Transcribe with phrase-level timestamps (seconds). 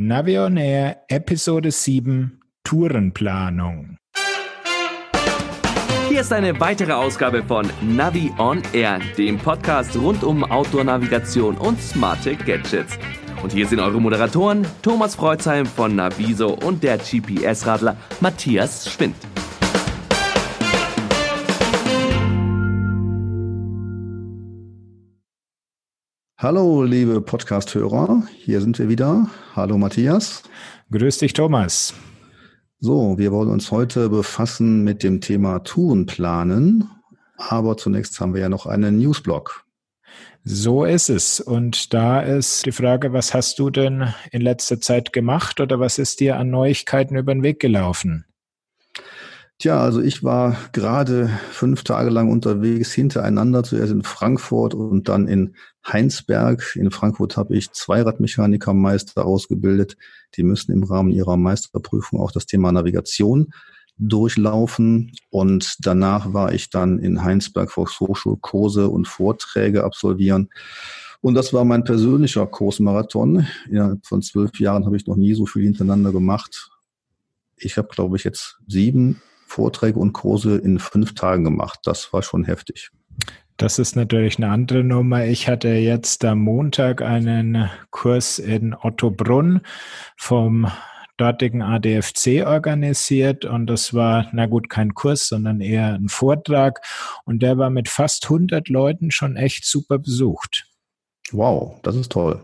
[0.00, 3.96] Navion Air Episode 7 Tourenplanung.
[6.08, 11.82] Hier ist eine weitere Ausgabe von Navi on Air, dem Podcast rund um Outdoor-Navigation und
[11.82, 12.96] smarte Gadgets.
[13.42, 19.16] Und hier sind eure Moderatoren Thomas Freuzheim von Naviso und der GPS-Radler Matthias Schwind.
[26.40, 29.28] Hallo, liebe Podcast-Hörer, hier sind wir wieder.
[29.56, 30.44] Hallo, Matthias.
[30.92, 31.94] Grüß dich, Thomas.
[32.78, 36.88] So, wir wollen uns heute befassen mit dem Thema Tourenplanen.
[37.36, 39.64] Aber zunächst haben wir ja noch einen Newsblog.
[40.44, 41.40] So ist es.
[41.40, 45.98] Und da ist die Frage, was hast du denn in letzter Zeit gemacht oder was
[45.98, 48.27] ist dir an Neuigkeiten über den Weg gelaufen?
[49.60, 55.26] Tja, also ich war gerade fünf Tage lang unterwegs hintereinander, zuerst in Frankfurt und dann
[55.26, 56.76] in Heinsberg.
[56.76, 59.96] In Frankfurt habe ich Zweiradmechanikermeister ausgebildet.
[60.36, 63.52] Die müssen im Rahmen ihrer Meisterprüfung auch das Thema Navigation
[63.96, 65.10] durchlaufen.
[65.28, 70.50] Und danach war ich dann in Heinsberg Volkshochschulkurse und Vorträge absolvieren.
[71.20, 73.44] Und das war mein persönlicher Kursmarathon.
[73.68, 76.70] Innerhalb von zwölf Jahren habe ich noch nie so viel hintereinander gemacht.
[77.56, 81.80] Ich habe, glaube ich, jetzt sieben Vorträge und Kurse in fünf Tagen gemacht.
[81.84, 82.90] Das war schon heftig.
[83.56, 85.24] Das ist natürlich eine andere Nummer.
[85.24, 89.62] Ich hatte jetzt am Montag einen Kurs in Ottobrunn
[90.16, 90.68] vom
[91.16, 96.80] dortigen ADFC organisiert und das war, na gut, kein Kurs, sondern eher ein Vortrag
[97.24, 100.66] und der war mit fast 100 Leuten schon echt super besucht.
[101.32, 102.40] Wow, das ist toll.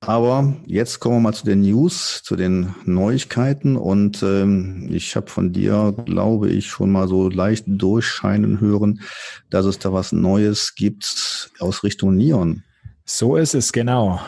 [0.00, 3.76] Aber jetzt kommen wir mal zu den News, zu den Neuigkeiten.
[3.76, 9.00] Und ähm, ich habe von dir, glaube ich, schon mal so leicht durchscheinen hören,
[9.50, 12.62] dass es da was Neues gibt aus Richtung Neon.
[13.04, 14.20] So ist es genau.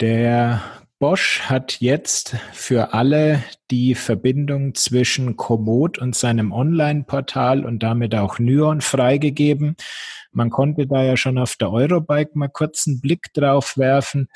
[0.00, 0.62] Der
[0.98, 8.38] Bosch hat jetzt für alle die Verbindung zwischen Komoot und seinem Online-Portal und damit auch
[8.38, 9.76] Nyon freigegeben.
[10.36, 14.28] Man konnte da ja schon auf der Eurobike mal kurz einen Blick drauf werfen,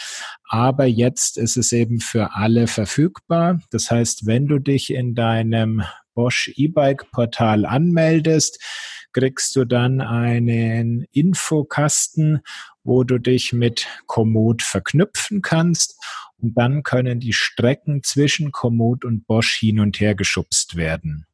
[0.49, 3.61] aber jetzt ist es eben für alle verfügbar.
[3.71, 5.83] Das heißt, wenn du dich in deinem
[6.15, 8.65] Bosch E-Bike-Portal anmeldest,
[9.13, 12.41] kriegst du dann einen Infokasten,
[12.83, 16.03] wo du dich mit Komoot verknüpfen kannst
[16.39, 21.27] und dann können die Strecken zwischen Komoot und Bosch hin und her geschubst werden.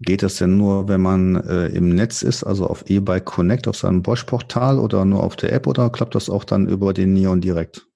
[0.00, 3.76] Geht das denn nur, wenn man äh, im Netz ist, also auf eBike Connect, auf
[3.76, 7.40] seinem Bosch-Portal oder nur auf der App oder klappt das auch dann über den Neon
[7.40, 7.86] direkt?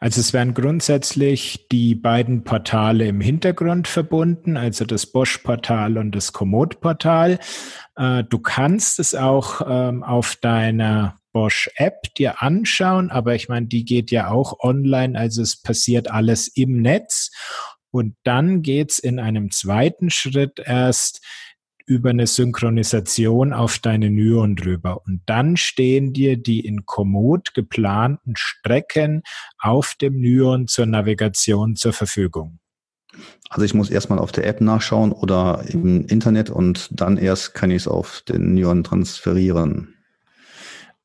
[0.00, 6.32] Also es werden grundsätzlich die beiden Portale im Hintergrund verbunden, also das Bosch-Portal und das
[6.32, 7.38] Komoot-Portal.
[7.96, 13.84] Äh, du kannst es auch ähm, auf deiner Bosch-App dir anschauen, aber ich meine, die
[13.84, 17.30] geht ja auch online, also es passiert alles im Netz.
[17.96, 21.24] Und dann geht's in einem zweiten Schritt erst
[21.86, 25.00] über eine Synchronisation auf deine Nyon drüber.
[25.06, 29.22] Und dann stehen dir die in Komoot geplanten Strecken
[29.58, 32.58] auf dem Nyon zur Navigation zur Verfügung.
[33.48, 37.70] Also ich muss erstmal auf der App nachschauen oder im Internet und dann erst kann
[37.70, 39.94] ich es auf den Nyon transferieren.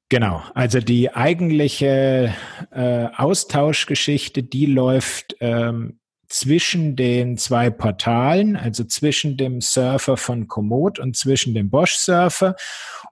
[0.10, 2.34] Genau, also die eigentliche
[2.72, 6.01] äh, Austauschgeschichte, die läuft ähm,
[6.32, 12.56] zwischen den zwei Portalen, also zwischen dem Surfer von Komoot und zwischen dem Bosch Surfer.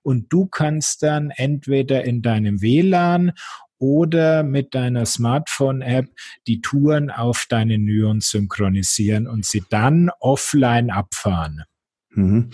[0.02, 3.34] Und du kannst dann entweder in deinem WLAN
[3.78, 6.08] oder mit deiner Smartphone-App
[6.48, 11.64] die Touren auf deine Nyon synchronisieren und sie dann offline abfahren.
[12.12, 12.50] Mhm.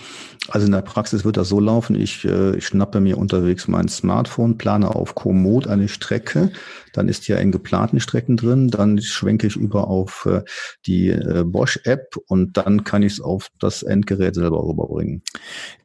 [0.50, 3.88] Also in der Praxis wird das so laufen, ich, äh, ich schnappe mir unterwegs mein
[3.88, 6.52] Smartphone, plane auf Komoot eine Strecke,
[6.92, 10.42] dann ist ja in geplanten Strecken drin, dann schwenke ich über auf äh,
[10.86, 15.24] die äh, Bosch-App und dann kann ich es auf das Endgerät selber rüberbringen.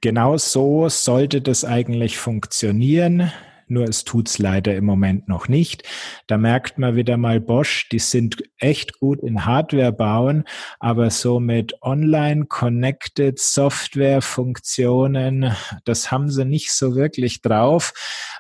[0.01, 3.31] Genau so sollte das eigentlich funktionieren
[3.71, 5.83] nur es tut's leider im Moment noch nicht.
[6.27, 10.45] Da merkt man wieder mal Bosch, die sind echt gut in Hardware bauen,
[10.79, 17.93] aber so mit online connected Software Funktionen, das haben sie nicht so wirklich drauf.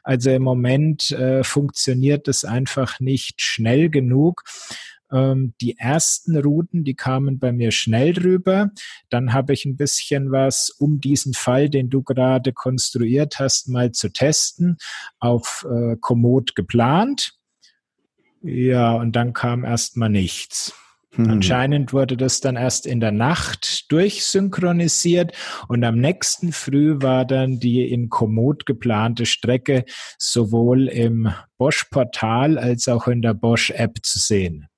[0.02, 4.44] Also im Moment äh, funktioniert es einfach nicht schnell genug.
[5.12, 8.70] Ähm, die ersten Routen, die kamen bei mir schnell drüber.
[9.08, 13.92] Dann habe ich ein bisschen was, um diesen Fall, den du gerade konstruiert hast, mal
[13.92, 14.76] zu testen,
[15.18, 17.32] auf äh, Komoot geplant.
[18.42, 20.72] Ja, und dann kam erstmal nichts.
[21.14, 21.28] Hm.
[21.28, 25.32] Anscheinend wurde das dann erst in der Nacht durchsynchronisiert
[25.66, 29.84] und am nächsten Früh war dann die in Komoot geplante Strecke
[30.18, 34.68] sowohl im Bosch-Portal als auch in der Bosch-App zu sehen.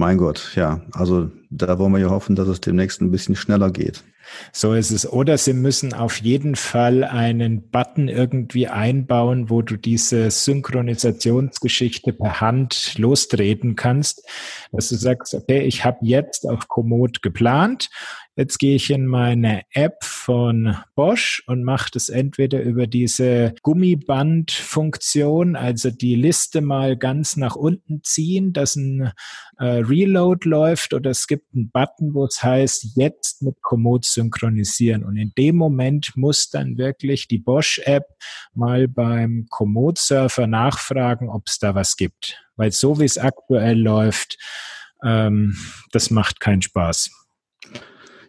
[0.00, 0.80] Mein Gott, ja.
[0.92, 4.02] Also da wollen wir ja hoffen, dass es demnächst ein bisschen schneller geht.
[4.50, 5.06] So ist es.
[5.06, 12.40] Oder Sie müssen auf jeden Fall einen Button irgendwie einbauen, wo du diese Synchronisationsgeschichte per
[12.40, 14.26] Hand lostreten kannst,
[14.72, 17.90] dass du sagst, okay, ich habe jetzt auf Komoot geplant
[18.40, 25.56] Jetzt gehe ich in meine App von Bosch und mache das entweder über diese Gummiband-Funktion,
[25.56, 29.12] also die Liste mal ganz nach unten ziehen, dass ein
[29.58, 35.04] äh, Reload läuft oder es gibt einen Button, wo es heißt, jetzt mit Komoot synchronisieren.
[35.04, 38.06] Und in dem Moment muss dann wirklich die Bosch-App
[38.54, 42.42] mal beim Komoot-Surfer nachfragen, ob es da was gibt.
[42.56, 44.38] Weil so wie es aktuell läuft,
[45.04, 45.58] ähm,
[45.92, 47.10] das macht keinen Spaß.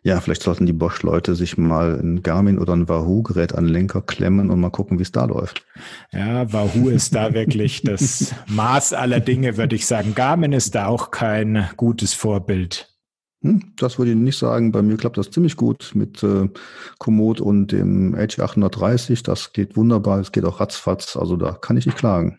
[0.03, 4.01] Ja, vielleicht sollten die Bosch-Leute sich mal ein Garmin oder ein Wahoo-Gerät an den Lenker
[4.01, 5.63] klemmen und mal gucken, wie es da läuft.
[6.11, 10.15] Ja, Wahoo ist da wirklich das Maß aller Dinge, würde ich sagen.
[10.15, 12.90] Garmin ist da auch kein gutes Vorbild.
[13.43, 14.71] Hm, das würde ich nicht sagen.
[14.71, 16.47] Bei mir klappt das ziemlich gut mit äh,
[16.99, 19.23] Komoot und dem Edge 830.
[19.23, 20.19] Das geht wunderbar.
[20.19, 21.17] Es geht auch ratzfatz.
[21.17, 22.37] Also da kann ich nicht klagen.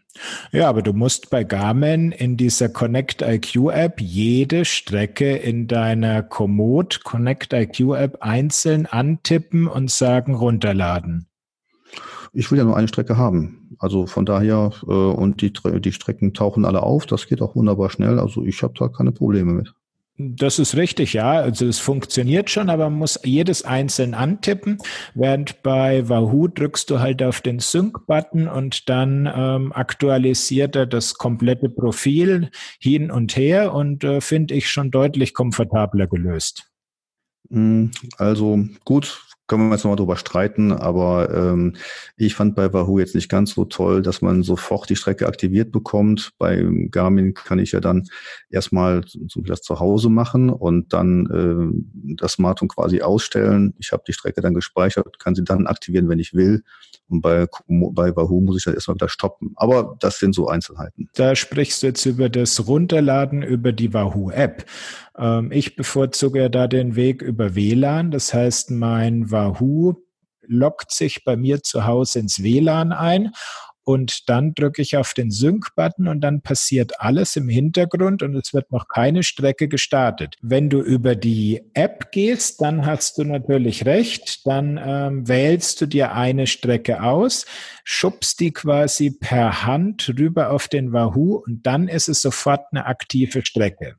[0.53, 6.23] Ja, aber du musst bei Garmin in dieser Connect IQ App jede Strecke in deiner
[6.23, 11.27] Komoot Connect IQ App einzeln antippen und sagen runterladen.
[12.33, 13.77] Ich will ja nur eine Strecke haben.
[13.79, 17.07] Also von daher, äh, und die, die Strecken tauchen alle auf.
[17.07, 18.21] Das geht auch wunderbar schnell.
[18.21, 19.75] Also ich habe da keine Probleme mit.
[20.19, 21.33] Das ist richtig, ja.
[21.33, 24.79] Also es funktioniert schon, aber man muss jedes einzeln antippen.
[25.15, 31.15] Während bei Wahoo drückst du halt auf den Sync-Button und dann ähm, aktualisiert er das
[31.15, 36.71] komplette Profil hin und her und äh, finde ich schon deutlich komfortabler gelöst.
[37.51, 41.77] Hm, also gut, können wir jetzt nochmal drüber streiten, aber ähm,
[42.17, 45.73] ich fand bei Wahoo jetzt nicht ganz so toll, dass man sofort die Strecke aktiviert
[45.73, 46.31] bekommt.
[46.39, 48.05] Bei Garmin kann ich ja dann
[48.49, 49.03] erstmal
[49.45, 53.75] das zu Hause machen und dann äh, das Smartphone quasi ausstellen.
[53.79, 56.63] Ich habe die Strecke dann gespeichert, kann sie dann aktivieren, wenn ich will.
[57.09, 59.53] Und bei, bei Wahoo muss ich dann erstmal wieder stoppen.
[59.57, 61.11] Aber das sind so Einzelheiten.
[61.15, 64.65] Da sprichst du jetzt über das Runterladen über die Wahoo-App.
[65.19, 68.11] Ähm, ich bevorzuge da den Weg über WLAN.
[68.11, 69.42] Das heißt, mein Wahoo
[70.43, 73.33] lockt sich bei mir zu Hause ins WLAN ein
[73.85, 78.55] und dann drücke ich auf den Sync-Button und dann passiert alles im Hintergrund und es
[78.55, 80.37] wird noch keine Strecke gestartet.
[80.41, 85.87] Wenn du über die App gehst, dann hast du natürlich recht, dann ähm, wählst du
[85.87, 87.45] dir eine Strecke aus,
[87.83, 92.87] schubst die quasi per Hand rüber auf den Wahoo und dann ist es sofort eine
[92.87, 93.97] aktive Strecke.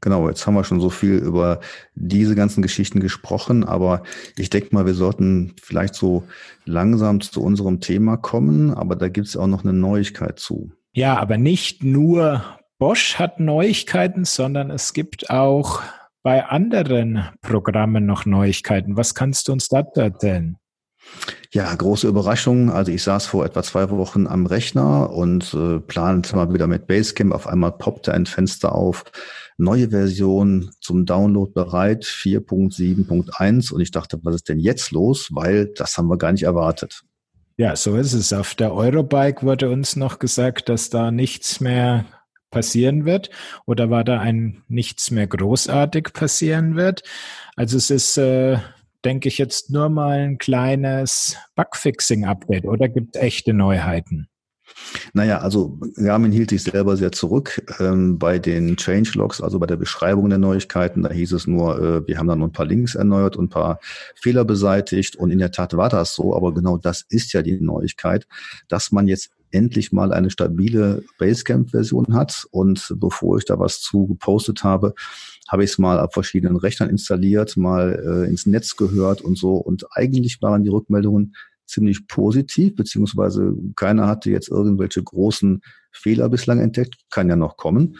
[0.00, 1.60] Genau, jetzt haben wir schon so viel über
[1.94, 4.02] diese ganzen Geschichten gesprochen, aber
[4.36, 6.24] ich denke mal, wir sollten vielleicht so
[6.64, 10.72] langsam zu unserem Thema kommen, aber da gibt es auch noch eine Neuigkeit zu.
[10.92, 12.42] Ja, aber nicht nur
[12.78, 15.82] Bosch hat Neuigkeiten, sondern es gibt auch
[16.22, 18.96] bei anderen Programmen noch Neuigkeiten.
[18.96, 20.56] Was kannst du uns dazu erzählen?
[21.52, 22.70] Ja, große Überraschung.
[22.70, 26.86] Also ich saß vor etwa zwei Wochen am Rechner und äh, plante mal wieder mit
[26.86, 27.34] Basecamp.
[27.34, 29.04] Auf einmal poppte ein Fenster auf.
[29.62, 33.72] Neue Version zum Download bereit, 4.7.1.
[33.72, 35.28] Und ich dachte, was ist denn jetzt los?
[35.32, 37.02] Weil das haben wir gar nicht erwartet.
[37.56, 38.32] Ja, so ist es.
[38.32, 42.06] Auf der Eurobike wurde uns noch gesagt, dass da nichts mehr
[42.50, 43.30] passieren wird
[43.66, 47.02] oder war da ein nichts mehr großartig passieren wird.
[47.56, 48.58] Also es ist äh,
[49.04, 54.28] denke ich jetzt nur mal ein kleines Bugfixing-Update oder gibt es echte Neuheiten?
[55.12, 59.76] Naja, also Garmin hielt sich selber sehr zurück ähm, bei den Changelogs, also bei der
[59.76, 61.02] Beschreibung der Neuigkeiten.
[61.02, 63.78] Da hieß es nur, äh, wir haben dann ein paar Links erneuert und ein paar
[64.14, 65.16] Fehler beseitigt.
[65.16, 68.26] Und in der Tat war das so, aber genau das ist ja die Neuigkeit,
[68.68, 72.46] dass man jetzt endlich mal eine stabile Basecamp-Version hat.
[72.50, 74.94] Und bevor ich da was zu gepostet habe,
[75.48, 79.56] habe ich es mal auf verschiedenen Rechnern installiert, mal äh, ins Netz gehört und so.
[79.56, 81.34] Und eigentlich waren die Rückmeldungen
[81.66, 87.96] ziemlich positiv, beziehungsweise keiner hatte jetzt irgendwelche großen Fehler bislang entdeckt, kann ja noch kommen.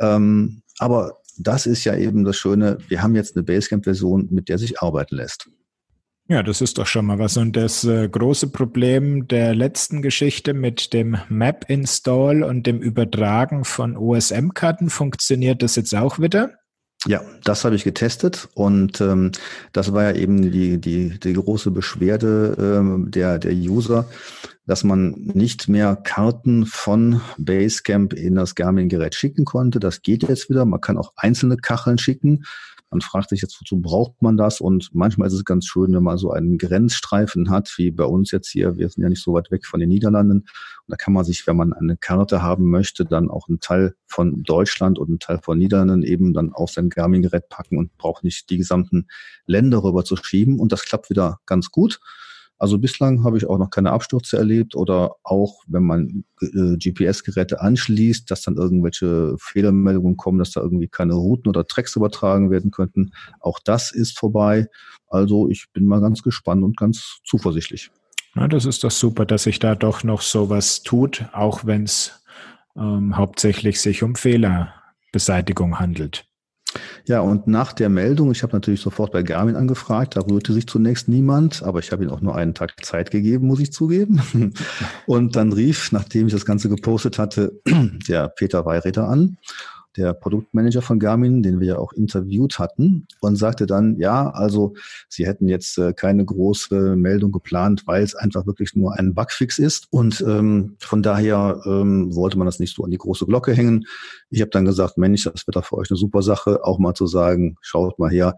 [0.00, 4.58] Ähm, aber das ist ja eben das Schöne, wir haben jetzt eine Basecamp-Version, mit der
[4.58, 5.48] sich arbeiten lässt.
[6.28, 7.36] Ja, das ist doch schon mal was.
[7.36, 13.96] Und das äh, große Problem der letzten Geschichte mit dem Map-Install und dem Übertragen von
[13.96, 16.54] OSM-Karten, funktioniert das jetzt auch wieder?
[17.06, 19.32] Ja, das habe ich getestet und ähm,
[19.72, 24.08] das war ja eben die, die, die große Beschwerde ähm, der, der User,
[24.66, 29.80] dass man nicht mehr Karten von Basecamp in das Garmin-Gerät schicken konnte.
[29.80, 30.64] Das geht jetzt wieder.
[30.64, 32.44] Man kann auch einzelne Kacheln schicken.
[32.92, 34.60] Man fragt sich jetzt, wozu braucht man das?
[34.60, 38.30] Und manchmal ist es ganz schön, wenn man so einen Grenzstreifen hat, wie bei uns
[38.32, 38.76] jetzt hier.
[38.76, 40.40] Wir sind ja nicht so weit weg von den Niederlanden.
[40.40, 40.48] Und
[40.88, 44.42] da kann man sich, wenn man eine Karte haben möchte, dann auch einen Teil von
[44.42, 48.50] Deutschland und einen Teil von Niederlanden eben dann auf sein Garmin-Gerät packen und braucht nicht
[48.50, 49.08] die gesamten
[49.46, 50.60] Länder rüber zu schieben.
[50.60, 51.98] Und das klappt wieder ganz gut.
[52.62, 57.60] Also bislang habe ich auch noch keine Abstürze erlebt oder auch, wenn man äh, GPS-Geräte
[57.60, 62.70] anschließt, dass dann irgendwelche Fehlermeldungen kommen, dass da irgendwie keine Routen oder Tracks übertragen werden
[62.70, 63.14] könnten.
[63.40, 64.68] Auch das ist vorbei.
[65.08, 67.90] Also ich bin mal ganz gespannt und ganz zuversichtlich.
[68.36, 72.22] Ja, das ist doch super, dass sich da doch noch sowas tut, auch wenn es
[72.76, 76.31] ähm, hauptsächlich sich um Fehlerbeseitigung handelt.
[77.06, 80.66] Ja, und nach der Meldung, ich habe natürlich sofort bei Garmin angefragt, da rührte sich
[80.66, 84.20] zunächst niemand, aber ich habe ihnen auch nur einen Tag Zeit gegeben, muss ich zugeben.
[85.06, 87.60] Und dann rief, nachdem ich das Ganze gepostet hatte,
[88.08, 89.36] der Peter Weiräter an
[89.96, 94.74] der Produktmanager von Garmin, den wir ja auch interviewt hatten, und sagte dann, ja, also
[95.08, 99.58] sie hätten jetzt äh, keine große Meldung geplant, weil es einfach wirklich nur ein Bugfix
[99.58, 99.86] ist.
[99.90, 103.84] Und ähm, von daher ähm, wollte man das nicht so an die große Glocke hängen.
[104.30, 106.94] Ich habe dann gesagt, Mensch, das wird doch für euch eine super Sache, auch mal
[106.94, 108.36] zu sagen, schaut mal her,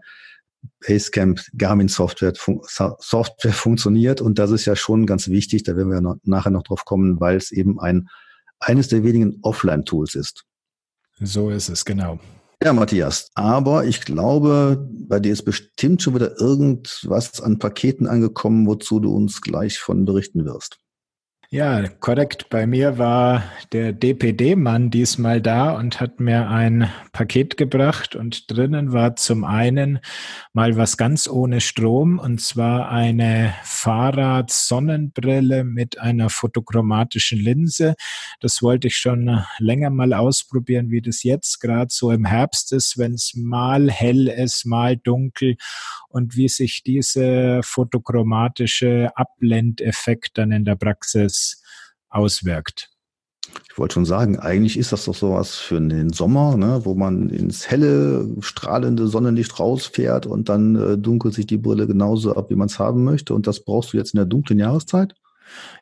[0.85, 5.91] Basecamp Garmin Software, fun Software funktioniert und das ist ja schon ganz wichtig, da werden
[5.91, 8.07] wir noch, nachher noch drauf kommen, weil es eben ein
[8.59, 10.45] eines der wenigen Offline-Tools ist.
[11.19, 12.19] So ist es, genau.
[12.63, 18.65] Ja, Matthias, aber ich glaube, bei dir ist bestimmt schon wieder irgendwas an Paketen angekommen,
[18.65, 20.79] wozu du uns gleich von berichten wirst.
[21.51, 22.49] Ja, korrekt.
[22.49, 28.93] Bei mir war der DPD-Mann diesmal da und hat mir ein Paket gebracht und drinnen
[28.93, 29.99] war zum einen
[30.53, 37.93] mal was ganz ohne Strom und zwar eine Fahrrad-Sonnenbrille mit einer fotochromatischen Linse.
[38.39, 42.97] Das wollte ich schon länger mal ausprobieren, wie das jetzt gerade so im Herbst ist,
[42.97, 45.57] wenn es mal hell ist, mal dunkel
[46.15, 51.61] und wie sich diese fotochromatische Abblendeffekt dann in der Praxis
[52.07, 52.89] auswirkt.
[53.69, 57.29] Ich wollte schon sagen, eigentlich ist das doch sowas für den Sommer, ne, wo man
[57.29, 62.55] ins helle, strahlende Sonnenlicht rausfährt und dann äh, dunkelt sich die Brille genauso ab, wie
[62.55, 63.33] man es haben möchte.
[63.33, 65.15] Und das brauchst du jetzt in der dunklen Jahreszeit?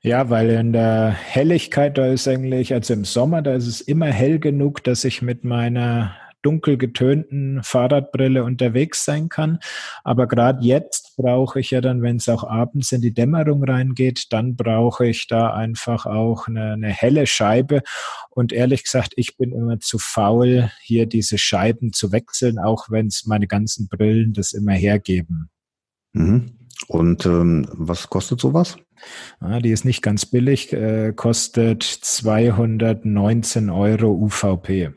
[0.01, 4.07] Ja, weil in der Helligkeit, da ist eigentlich, also im Sommer, da ist es immer
[4.07, 9.59] hell genug, dass ich mit meiner dunkel getönten Fahrradbrille unterwegs sein kann.
[10.03, 14.31] Aber gerade jetzt brauche ich ja dann, wenn es auch abends in die Dämmerung reingeht,
[14.31, 17.81] dann brauche ich da einfach auch eine, eine helle Scheibe.
[18.29, 23.07] Und ehrlich gesagt, ich bin immer zu faul, hier diese Scheiben zu wechseln, auch wenn
[23.07, 25.49] es meine ganzen Brillen das immer hergeben.
[26.13, 26.59] Mhm.
[26.87, 28.77] Und ähm, was kostet sowas?
[29.39, 34.91] Ah, die ist nicht ganz billig, äh, kostet 219 Euro UVP.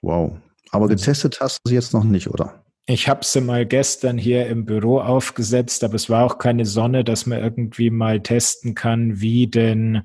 [0.00, 0.38] Wow,
[0.70, 2.64] aber getestet hast du sie jetzt noch nicht, oder?
[2.86, 7.04] Ich habe sie mal gestern hier im Büro aufgesetzt, aber es war auch keine Sonne,
[7.04, 10.02] dass man irgendwie mal testen kann, wie denn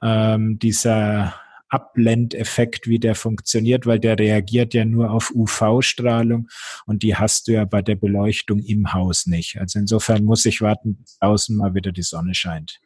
[0.00, 1.34] ähm, dieser
[1.70, 6.48] Abblendeffekt, wie der funktioniert, weil der reagiert ja nur auf UV-Strahlung
[6.86, 9.58] und die hast du ja bei der Beleuchtung im Haus nicht.
[9.58, 12.80] Also insofern muss ich warten, bis draußen mal wieder die Sonne scheint.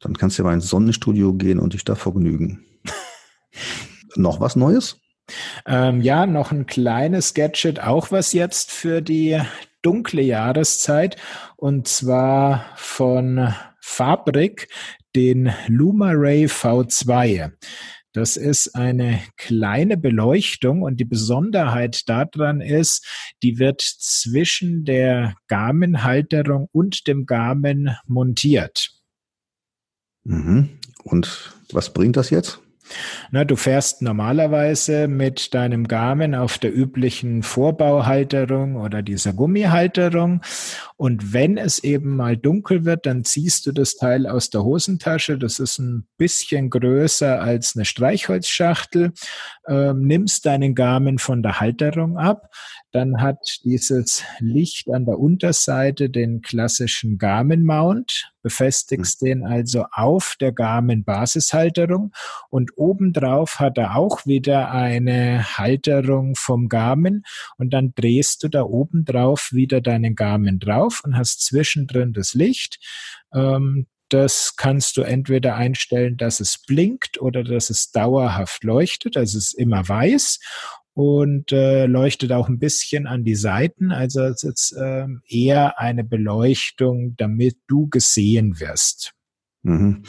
[0.00, 2.64] Dann kannst du ja mal ins Sonnenstudio gehen und dich da vergnügen.
[4.16, 5.00] Noch was Neues?
[5.66, 9.40] Ähm, ja, noch ein kleines Gadget, auch was jetzt für die
[9.82, 11.16] dunkle Jahreszeit
[11.56, 14.68] und zwar von Fabrik,
[15.14, 17.52] den LumaRay V2.
[18.12, 23.06] Das ist eine kleine Beleuchtung und die Besonderheit daran ist,
[23.42, 28.90] die wird zwischen der Garmin-Halterung und dem Garmin montiert.
[30.24, 30.78] Mhm.
[31.04, 32.60] Und was bringt das jetzt?
[33.30, 40.40] Na, du fährst normalerweise mit deinem Garmin auf der üblichen Vorbauhalterung oder dieser Gummihalterung.
[40.98, 45.38] Und wenn es eben mal dunkel wird, dann ziehst du das Teil aus der Hosentasche.
[45.38, 49.12] Das ist ein bisschen größer als eine Streichholzschachtel.
[49.68, 52.50] Ähm, nimmst deinen Garmin von der Halterung ab.
[52.90, 59.26] Dann hat dieses Licht an der Unterseite den klassischen Garmin-Mount befestigst mhm.
[59.26, 62.12] den also auf der Garmin Basishalterung
[62.50, 67.22] und obendrauf hat er auch wieder eine Halterung vom Garmin
[67.56, 72.78] und dann drehst du da obendrauf wieder deinen Garmin drauf und hast zwischendrin das Licht.
[73.32, 79.36] Ähm, das kannst du entweder einstellen, dass es blinkt oder dass es dauerhaft leuchtet, also
[79.36, 80.38] es ist immer weiß
[80.94, 83.92] und äh, leuchtet auch ein bisschen an die Seiten.
[83.92, 89.12] Also es ist äh, eher eine Beleuchtung, damit du gesehen wirst.
[89.62, 90.02] Mhm.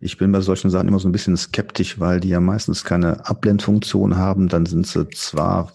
[0.00, 3.26] Ich bin bei solchen Sachen immer so ein bisschen skeptisch, weil die ja meistens keine
[3.26, 4.48] Abblendfunktion haben.
[4.48, 5.72] Dann sind sie zwar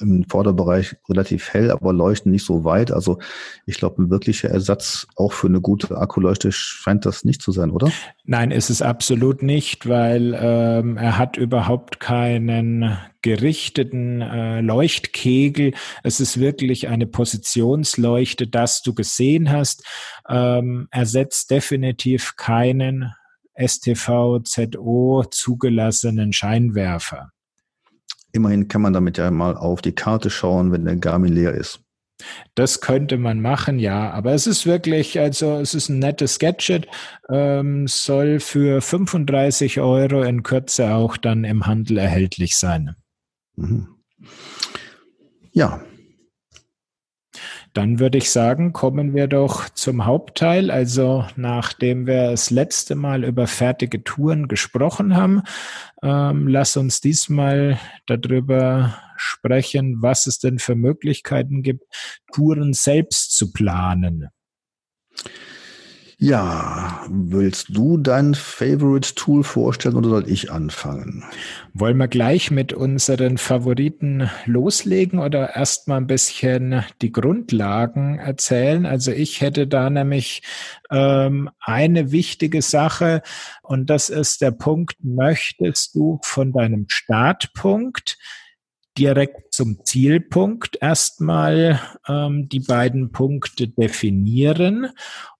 [0.00, 2.92] im Vorderbereich relativ hell, aber leuchten nicht so weit.
[2.92, 3.18] Also
[3.66, 7.70] ich glaube, ein wirklicher Ersatz auch für eine gute Akkuleuchte scheint das nicht zu sein,
[7.70, 7.90] oder?
[8.24, 15.72] Nein, ist es absolut nicht, weil ähm, er hat überhaupt keinen gerichteten äh, Leuchtkegel.
[16.02, 19.84] Es ist wirklich eine Positionsleuchte, das du gesehen hast.
[20.28, 23.12] Ähm, ersetzt definitiv keinen
[23.56, 27.30] STV-ZO zugelassenen Scheinwerfer.
[28.34, 31.80] Immerhin kann man damit ja mal auf die Karte schauen, wenn der Garmin leer ist.
[32.56, 34.10] Das könnte man machen, ja.
[34.10, 36.88] Aber es ist wirklich, also es ist ein nettes Gadget,
[37.30, 42.96] ähm, soll für 35 Euro in Kürze auch dann im Handel erhältlich sein.
[43.54, 43.86] Mhm.
[45.52, 45.80] Ja,
[47.74, 50.70] dann würde ich sagen, kommen wir doch zum Hauptteil.
[50.70, 55.42] Also nachdem wir das letzte Mal über fertige Touren gesprochen haben,
[56.02, 61.84] ähm, lass uns diesmal darüber sprechen, was es denn für Möglichkeiten gibt,
[62.32, 64.28] Touren selbst zu planen.
[66.18, 71.24] Ja, willst du dein Favorite Tool vorstellen oder soll ich anfangen?
[71.72, 78.86] Wollen wir gleich mit unseren Favoriten loslegen oder erstmal ein bisschen die Grundlagen erzählen?
[78.86, 80.42] Also ich hätte da nämlich
[80.90, 83.22] ähm, eine wichtige Sache
[83.62, 88.18] und das ist der Punkt, möchtest du von deinem Startpunkt
[88.96, 94.90] direkt zum Zielpunkt erstmal ähm, die beiden Punkte definieren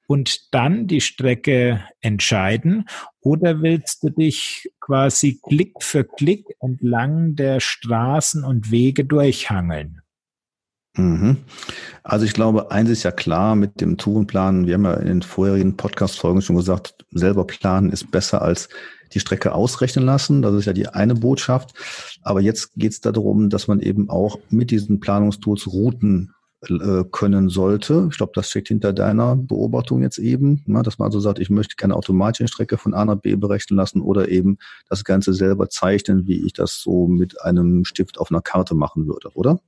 [0.07, 2.87] und dann die Strecke entscheiden?
[3.21, 10.03] Oder willst du dich quasi Klick für Klick entlang der Straßen und Wege durchhangeln?
[10.97, 11.39] Mhm.
[12.05, 14.67] Also ich glaube, eins ist ja klar mit dem Tourenplan.
[14.67, 18.69] Wir haben ja in den vorherigen Podcast-Folgen schon gesagt, selber planen ist besser als
[19.13, 20.43] die Strecke ausrechnen lassen.
[20.43, 21.75] Das ist ja die eine Botschaft.
[22.23, 26.33] Aber jetzt geht es darum, dass man eben auch mit diesen Planungstools Routen
[26.71, 28.09] äh, können sollte.
[28.11, 31.51] Ich glaube, das steckt hinter deiner Beobachtung jetzt eben, ne, dass man also sagt, ich
[31.51, 35.69] möchte keine automatische Strecke von A nach B berechnen lassen oder eben das Ganze selber
[35.69, 39.61] zeichnen, wie ich das so mit einem Stift auf einer Karte machen würde, oder?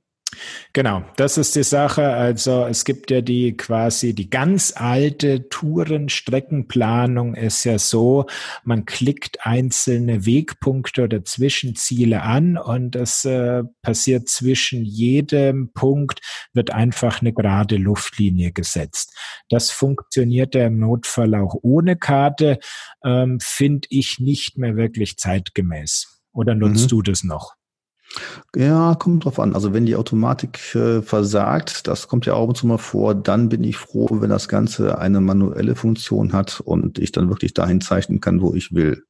[0.73, 2.07] Genau, das ist die Sache.
[2.07, 8.25] Also es gibt ja die quasi die ganz alte Tourenstreckenplanung ist ja so,
[8.63, 16.21] man klickt einzelne Wegpunkte oder Zwischenziele an und es äh, passiert zwischen jedem Punkt
[16.53, 19.15] wird einfach eine gerade Luftlinie gesetzt.
[19.49, 22.59] Das funktioniert ja im Notfall auch ohne Karte,
[23.03, 26.21] ähm, finde ich nicht mehr wirklich zeitgemäß.
[26.33, 26.89] Oder nutzt mhm.
[26.89, 27.56] du das noch?
[28.55, 29.53] Ja, kommt drauf an.
[29.53, 33.49] Also wenn die Automatik äh, versagt, das kommt ja auch und zu mal vor, dann
[33.49, 37.81] bin ich froh, wenn das Ganze eine manuelle Funktion hat und ich dann wirklich dahin
[37.81, 39.03] zeichnen kann, wo ich will.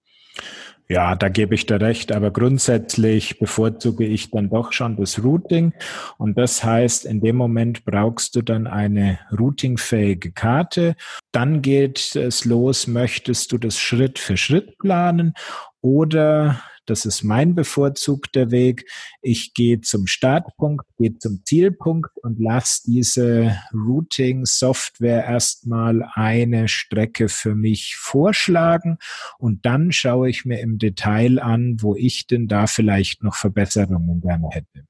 [0.89, 5.73] Ja, da gebe ich dir recht, aber grundsätzlich bevorzuge ich dann doch schon das Routing.
[6.17, 10.95] Und das heißt, in dem Moment brauchst du dann eine routingfähige Karte.
[11.33, 15.33] Dann geht es los, möchtest du das Schritt für Schritt planen
[15.81, 18.89] oder das ist mein bevorzugter Weg.
[19.21, 27.56] Ich gehe zum Startpunkt, gehe zum Zielpunkt und lasse diese Routing-Software erstmal eine Strecke für
[27.56, 28.97] mich vorschlagen
[29.38, 34.21] und dann schaue ich mir im Detail an, wo ich denn da vielleicht noch Verbesserungen
[34.21, 34.86] gerne hätte.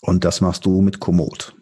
[0.00, 1.54] Und das machst du mit Komoot.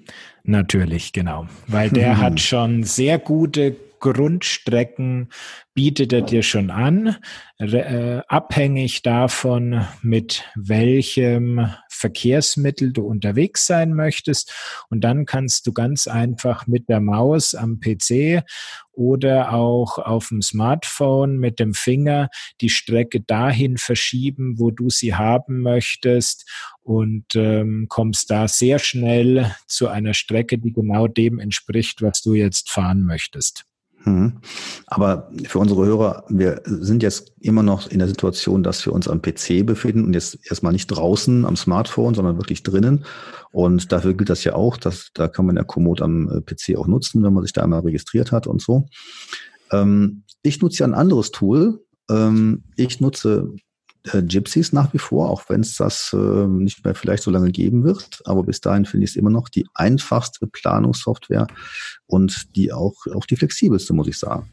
[0.45, 1.47] Natürlich, genau.
[1.67, 3.77] Weil der hat schon sehr gute
[4.13, 5.31] Grundstrecken
[5.75, 7.17] bietet er dir schon an,
[7.59, 14.53] äh, abhängig davon, mit welchem Verkehrsmittel du unterwegs sein möchtest.
[14.89, 18.43] Und dann kannst du ganz einfach mit der Maus am PC
[18.93, 25.15] oder auch auf dem Smartphone mit dem Finger die Strecke dahin verschieben, wo du sie
[25.15, 26.51] haben möchtest
[26.83, 32.35] und ähm, kommst da sehr schnell zu einer Strecke, die genau dem entspricht, was du
[32.35, 33.67] jetzt fahren möchtest.
[34.07, 34.35] Mhm.
[34.87, 39.09] Aber für unsere Hörer, wir sind jetzt immer noch in der Situation, dass wir uns
[39.09, 43.05] am PC befinden und jetzt erstmal nicht draußen am Smartphone, sondern wirklich drinnen.
[43.51, 46.79] Und dafür gilt das ja auch, dass da kann man ja Komoot am äh, PC
[46.79, 48.87] auch nutzen, wenn man sich da einmal registriert hat und so.
[49.73, 51.81] Ähm, ich nutze ja ein anderes Tool.
[52.09, 53.55] Ähm, ich nutze
[54.13, 57.51] äh, Gypsies nach wie vor, auch wenn es das äh, nicht mehr vielleicht so lange
[57.51, 58.23] geben wird.
[58.25, 61.47] Aber bis dahin finde ich es immer noch die einfachste Planungssoftware
[62.07, 64.53] und die auch, auch die flexibelste, muss ich sagen.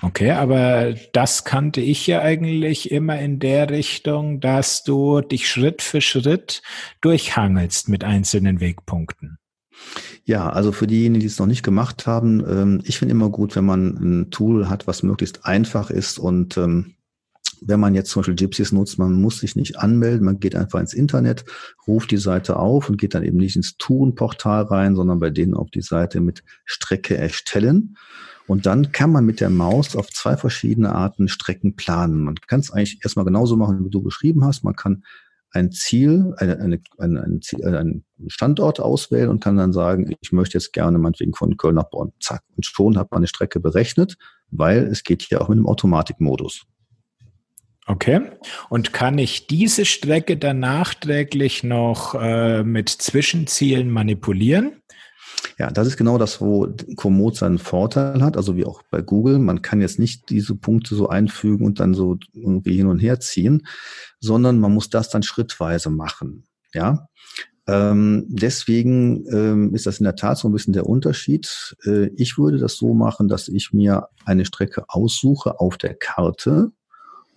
[0.00, 5.82] Okay, aber das kannte ich ja eigentlich immer in der Richtung, dass du dich Schritt
[5.82, 6.62] für Schritt
[7.00, 9.38] durchhangelst mit einzelnen Wegpunkten.
[10.24, 13.56] Ja, also für diejenigen, die es noch nicht gemacht haben, ähm, ich finde immer gut,
[13.56, 16.94] wenn man ein Tool hat, was möglichst einfach ist und ähm,
[17.64, 20.80] wenn man jetzt zum Beispiel Gypsies nutzt, man muss sich nicht anmelden, man geht einfach
[20.80, 21.44] ins Internet,
[21.86, 25.54] ruft die Seite auf und geht dann eben nicht ins Tun-Portal rein, sondern bei denen
[25.54, 27.96] auf die Seite mit Strecke erstellen.
[28.46, 32.22] Und dann kann man mit der Maus auf zwei verschiedene Arten Strecken planen.
[32.22, 34.64] Man kann es eigentlich erstmal genauso machen, wie du beschrieben hast.
[34.64, 35.04] Man kann
[35.50, 40.14] ein Ziel, eine, eine, eine, ein Ziel, äh, einen Standort auswählen und kann dann sagen,
[40.20, 42.12] ich möchte jetzt gerne meinetwegen von Köln nach Bonn.
[42.20, 42.42] Zack.
[42.56, 44.16] Und schon hat man eine Strecke berechnet,
[44.50, 46.64] weil es geht hier auch mit dem Automatikmodus.
[47.88, 48.20] Okay.
[48.68, 54.82] Und kann ich diese Strecke dann nachträglich noch äh, mit Zwischenzielen manipulieren?
[55.58, 59.38] Ja, das ist genau das, wo Komoot seinen Vorteil hat, also wie auch bei Google.
[59.38, 63.20] Man kann jetzt nicht diese Punkte so einfügen und dann so irgendwie hin und her
[63.20, 63.66] ziehen,
[64.20, 66.44] sondern man muss das dann schrittweise machen.
[66.74, 67.08] Ja,
[67.66, 71.76] ähm, deswegen ähm, ist das in der Tat so ein bisschen der Unterschied.
[71.84, 76.72] Äh, ich würde das so machen, dass ich mir eine Strecke aussuche auf der Karte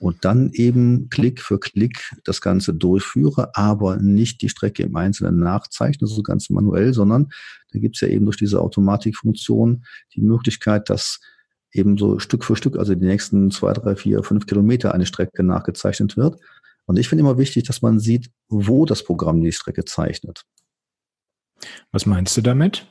[0.02, 5.38] und dann eben Klick für Klick das Ganze durchführe, aber nicht die Strecke im Einzelnen
[5.38, 7.30] nachzeichne, so ganz manuell, sondern
[7.72, 9.86] da gibt es ja eben durch diese Automatikfunktion
[10.16, 11.20] die Möglichkeit, dass
[11.72, 15.44] eben so Stück für Stück, also die nächsten zwei, drei, vier, fünf Kilometer eine Strecke
[15.44, 16.40] nachgezeichnet wird.
[16.86, 20.46] Und ich finde immer wichtig, dass man sieht, wo das Programm die Strecke zeichnet.
[21.92, 22.88] Was meinst du damit?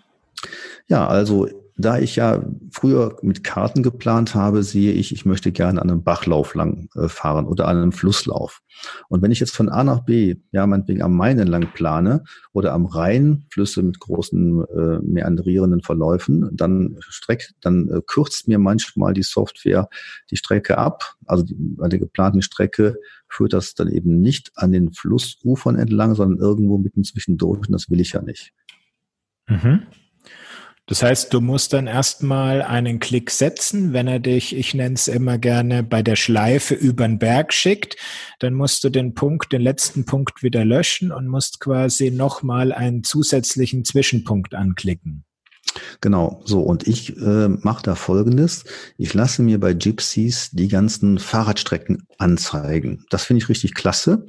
[0.86, 1.48] Ja, also
[1.80, 6.02] da ich ja früher mit Karten geplant habe, sehe ich, ich möchte gerne an einem
[6.02, 8.60] Bachlauf lang äh, fahren oder an einem Flusslauf.
[9.08, 12.72] Und wenn ich jetzt von A nach B, ja, meinetwegen am Main entlang plane oder
[12.72, 19.12] am Rhein, Flüsse mit großen äh, meandrierenden Verläufen, dann streckt, dann äh, kürzt mir manchmal
[19.12, 19.88] die Software
[20.30, 21.16] die Strecke ab.
[21.26, 22.96] Also bei der geplanten Strecke
[23.28, 27.90] führt das dann eben nicht an den Flussufern entlang, sondern irgendwo mitten zwischendurch und das
[27.90, 28.52] will ich ja nicht.
[29.46, 29.82] Mhm.
[30.90, 35.06] Das heißt, du musst dann erstmal einen Klick setzen, wenn er dich, ich nenne es
[35.06, 37.96] immer gerne, bei der Schleife über den Berg schickt,
[38.40, 43.04] dann musst du den Punkt, den letzten Punkt wieder löschen und musst quasi nochmal einen
[43.04, 45.24] zusätzlichen Zwischenpunkt anklicken.
[46.00, 48.64] Genau, so und ich äh, mache da folgendes.
[48.98, 53.04] Ich lasse mir bei Gypsies die ganzen Fahrradstrecken anzeigen.
[53.10, 54.26] Das finde ich richtig klasse.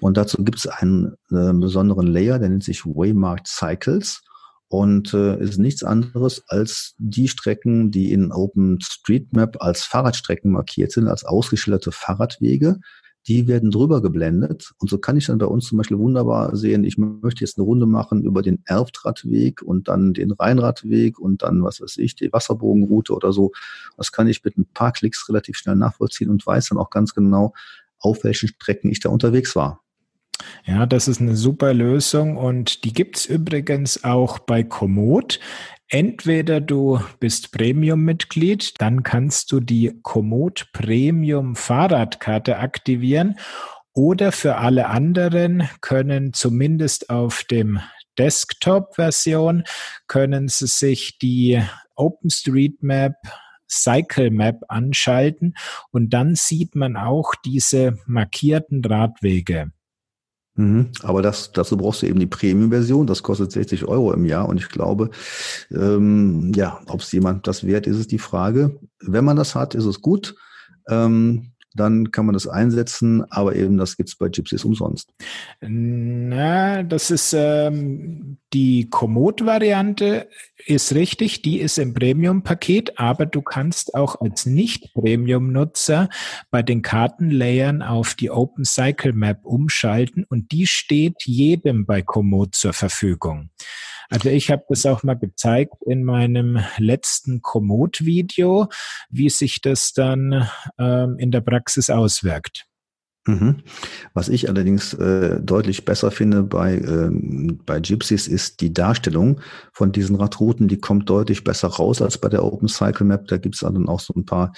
[0.00, 4.22] Und dazu gibt es einen äh, besonderen Layer, der nennt sich Waymarked Cycles
[4.70, 11.08] und äh, ist nichts anderes als die Strecken, die in OpenStreetMap als Fahrradstrecken markiert sind,
[11.08, 12.78] als ausgeschilderte Fahrradwege.
[13.26, 16.84] Die werden drüber geblendet und so kann ich dann bei uns zum Beispiel wunderbar sehen,
[16.84, 21.64] ich möchte jetzt eine Runde machen über den Erftradweg und dann den Rheinradweg und dann,
[21.64, 23.50] was weiß ich, die Wasserbogenroute oder so.
[23.96, 27.12] Das kann ich mit ein paar Klicks relativ schnell nachvollziehen und weiß dann auch ganz
[27.12, 27.54] genau,
[27.98, 29.82] auf welchen Strecken ich da unterwegs war.
[30.64, 35.40] Ja, das ist eine super Lösung und die gibt's übrigens auch bei Komoot.
[35.88, 43.36] Entweder du bist Premium-Mitglied, dann kannst du die Komoot Premium Fahrradkarte aktivieren
[43.92, 47.80] oder für alle anderen können zumindest auf dem
[48.18, 49.64] Desktop-Version
[50.06, 51.60] können sie sich die
[51.96, 53.14] OpenStreetMap
[53.70, 55.54] Cycle Map anschalten
[55.90, 59.72] und dann sieht man auch diese markierten Radwege.
[60.56, 60.90] Mhm.
[61.02, 63.06] Aber das, dazu brauchst du eben die Premium-Version.
[63.06, 64.48] Das kostet 60 Euro im Jahr.
[64.48, 65.10] Und ich glaube,
[65.70, 68.78] ähm, ja, ob es jemand das wert ist, ist die Frage.
[69.00, 70.34] Wenn man das hat, ist es gut.
[70.88, 75.12] Ähm, dann kann man das einsetzen, aber eben das gibt's bei Gypsies umsonst.
[75.60, 80.28] Na, das ist ähm, die Komoot-Variante
[80.66, 86.08] ist richtig, die ist im Premium-Paket, aber du kannst auch als Nicht-Premium-Nutzer
[86.50, 92.54] bei den Kartenlayern auf die Open Cycle Map umschalten und die steht jedem bei Komoot
[92.54, 93.50] zur Verfügung.
[94.10, 98.68] Also ich habe das auch mal gezeigt in meinem letzten Komoot-Video,
[99.08, 102.66] wie sich das dann ähm, in der Praxis auswirkt.
[103.26, 103.58] Mhm.
[104.14, 109.40] Was ich allerdings äh, deutlich besser finde bei, ähm, bei Gypsies ist die Darstellung
[109.72, 113.28] von diesen Radrouten, die kommt deutlich besser raus als bei der Open Cycle Map.
[113.28, 114.52] Da gibt es dann auch so ein paar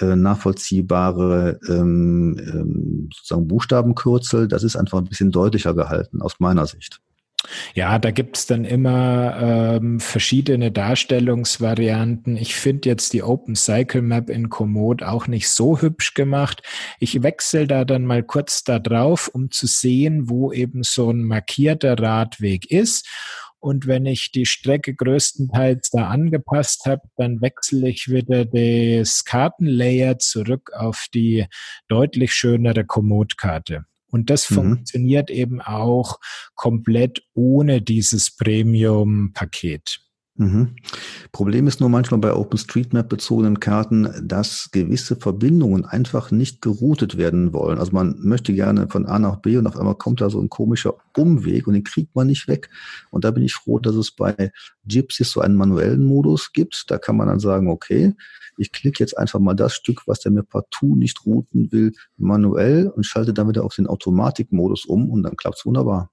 [0.00, 4.46] äh, nachvollziehbare ähm, ähm, sozusagen Buchstabenkürzel.
[4.46, 7.00] Das ist einfach ein bisschen deutlicher gehalten aus meiner Sicht.
[7.74, 12.36] Ja, da gibt's dann immer ähm, verschiedene Darstellungsvarianten.
[12.36, 16.62] Ich finde jetzt die Open Cycle Map in Komoot auch nicht so hübsch gemacht.
[17.00, 21.24] Ich wechsle da dann mal kurz da drauf, um zu sehen, wo eben so ein
[21.24, 23.08] markierter Radweg ist.
[23.58, 30.18] Und wenn ich die Strecke größtenteils da angepasst habe, dann wechsle ich wieder das Kartenlayer
[30.18, 31.46] zurück auf die
[31.86, 33.84] deutlich schönere Komoot-Karte.
[34.12, 34.54] Und das mhm.
[34.54, 36.20] funktioniert eben auch
[36.54, 40.00] komplett ohne dieses Premium-Paket.
[40.36, 40.76] Mhm.
[41.30, 47.52] Problem ist nur manchmal bei OpenStreetMap bezogenen Karten, dass gewisse Verbindungen einfach nicht geroutet werden
[47.52, 47.78] wollen.
[47.78, 50.48] Also man möchte gerne von A nach B und auf einmal kommt da so ein
[50.48, 52.70] komischer Umweg und den kriegt man nicht weg.
[53.10, 54.52] Und da bin ich froh, dass es bei
[54.86, 56.90] Gypsys so einen manuellen Modus gibt.
[56.90, 58.14] Da kann man dann sagen, okay,
[58.56, 62.88] ich klicke jetzt einfach mal das Stück, was der mir partout nicht routen will, manuell
[62.88, 66.10] und schalte dann wieder auf den Automatikmodus um und dann klappt es wunderbar.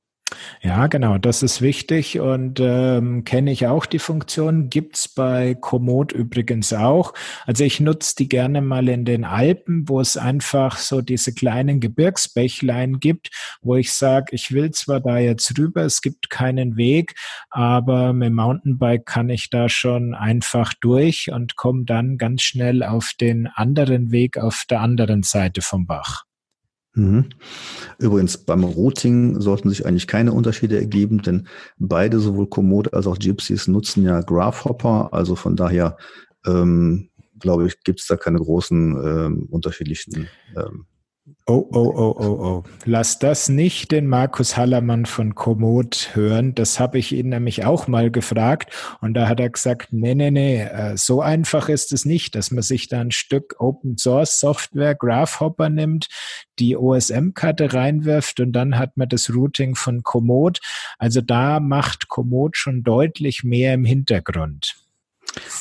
[0.62, 4.70] Ja, genau, das ist wichtig und ähm, kenne ich auch die Funktion.
[4.70, 7.13] Gibt's bei Komoot übrigens auch.
[7.46, 11.80] Also ich nutze die gerne mal in den Alpen, wo es einfach so diese kleinen
[11.80, 13.30] Gebirgsbächlein gibt,
[13.62, 17.15] wo ich sage, ich will zwar da jetzt rüber, es gibt keinen Weg,
[17.50, 23.13] aber mit Mountainbike kann ich da schon einfach durch und komme dann ganz schnell auf
[23.20, 26.29] den anderen Weg auf der anderen Seite vom Bach.
[27.00, 27.26] Mhm.
[27.98, 33.18] Übrigens, beim Routing sollten sich eigentlich keine Unterschiede ergeben, denn beide, sowohl Komoot als auch
[33.18, 35.14] Gypsies, nutzen ja Graphhopper.
[35.14, 35.96] Also von daher,
[36.46, 37.10] ähm,
[37.40, 40.86] glaube ich, gibt es da keine großen ähm, unterschiedlichen ähm,
[41.50, 42.64] Oh, oh, oh, oh, oh.
[42.86, 46.54] Lass das nicht den Markus Hallermann von Komoot hören.
[46.54, 48.72] Das habe ich ihn nämlich auch mal gefragt.
[49.02, 52.52] Und da hat er gesagt, nee, nee, nee, äh, so einfach ist es nicht, dass
[52.52, 56.08] man sich da ein Stück Open Source Software, Graphhopper nimmt,
[56.60, 60.60] die OSM-Karte reinwirft und dann hat man das Routing von Komoot.
[61.00, 64.76] Also da macht Komoot schon deutlich mehr im Hintergrund.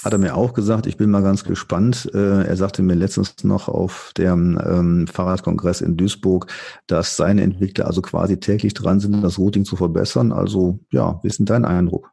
[0.04, 2.10] Hat er mir auch gesagt, ich bin mal ganz gespannt.
[2.14, 6.46] Äh, er sagte mir letztens noch auf dem ähm, Fahrradkongress in Duisburg,
[6.86, 10.32] dass seine Entwickler also quasi täglich dran sind, das Routing zu verbessern.
[10.32, 12.12] Also ja, wie ist denn dein Eindruck?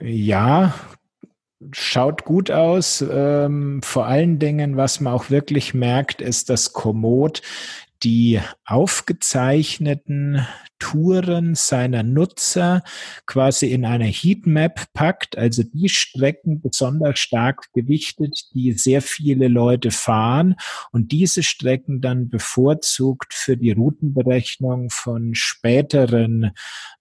[0.00, 0.74] Ja,
[1.72, 3.04] schaut gut aus.
[3.08, 7.42] Ähm, vor allen Dingen, was man auch wirklich merkt, ist, dass Komoot
[8.02, 10.46] die aufgezeichneten
[10.78, 12.82] Touren seiner Nutzer
[13.26, 19.92] quasi in eine Heatmap packt, also die Strecken besonders stark gewichtet, die sehr viele Leute
[19.92, 20.56] fahren
[20.90, 26.50] und diese Strecken dann bevorzugt für die Routenberechnung von späteren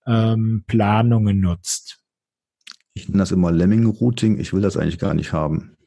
[0.06, 2.00] ähm, Planungen nutzt.
[2.94, 4.38] Ich nenne das immer Lemming-Routing.
[4.38, 5.78] Ich will das eigentlich gar nicht haben.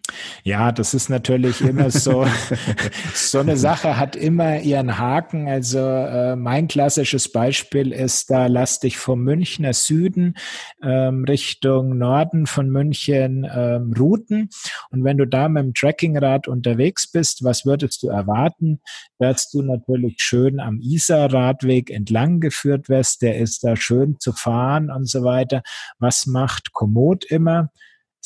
[0.42, 2.26] Ja, das ist natürlich immer so,
[3.14, 5.48] so eine Sache hat immer ihren Haken.
[5.48, 10.34] Also äh, mein klassisches Beispiel ist, da lass dich vom Münchner Süden
[10.82, 14.50] ähm, Richtung Norden von München ähm, routen.
[14.90, 18.82] Und wenn du da mit dem Trekkingrad unterwegs bist, was würdest du erwarten?
[19.18, 23.22] Dass du natürlich schön am Isar-Radweg entlang geführt wirst.
[23.22, 25.62] Der ist da schön zu fahren und so weiter.
[25.98, 27.70] Was macht Komoot immer?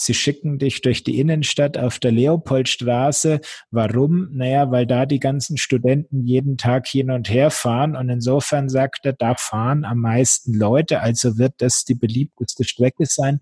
[0.01, 3.41] Sie schicken dich durch die Innenstadt auf der Leopoldstraße.
[3.73, 4.29] Warum?
[4.31, 9.07] Naja, weil da die ganzen Studenten jeden Tag hin und her fahren und insofern sagt
[9.07, 13.41] er, da fahren am meisten Leute, also wird das die beliebteste Strecke sein.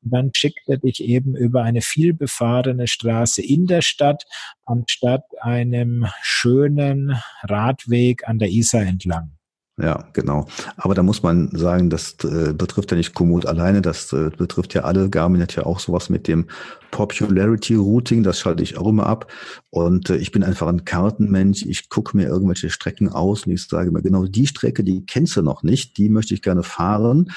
[0.00, 4.26] Und dann schickt er dich eben über eine vielbefahrene Straße in der Stadt
[4.64, 9.35] anstatt einem schönen Radweg an der Isar entlang.
[9.78, 10.46] Ja, genau.
[10.78, 14.72] Aber da muss man sagen, das äh, betrifft ja nicht Komoot alleine, das äh, betrifft
[14.72, 15.10] ja alle.
[15.10, 16.46] Garmin hat ja auch sowas mit dem
[16.92, 19.30] Popularity Routing, das schalte ich auch immer ab.
[19.76, 21.66] Und äh, ich bin einfach ein Kartenmensch.
[21.66, 25.36] Ich gucke mir irgendwelche Strecken aus und ich sage mir, genau die Strecke, die kennst
[25.36, 27.30] du noch nicht, die möchte ich gerne fahren.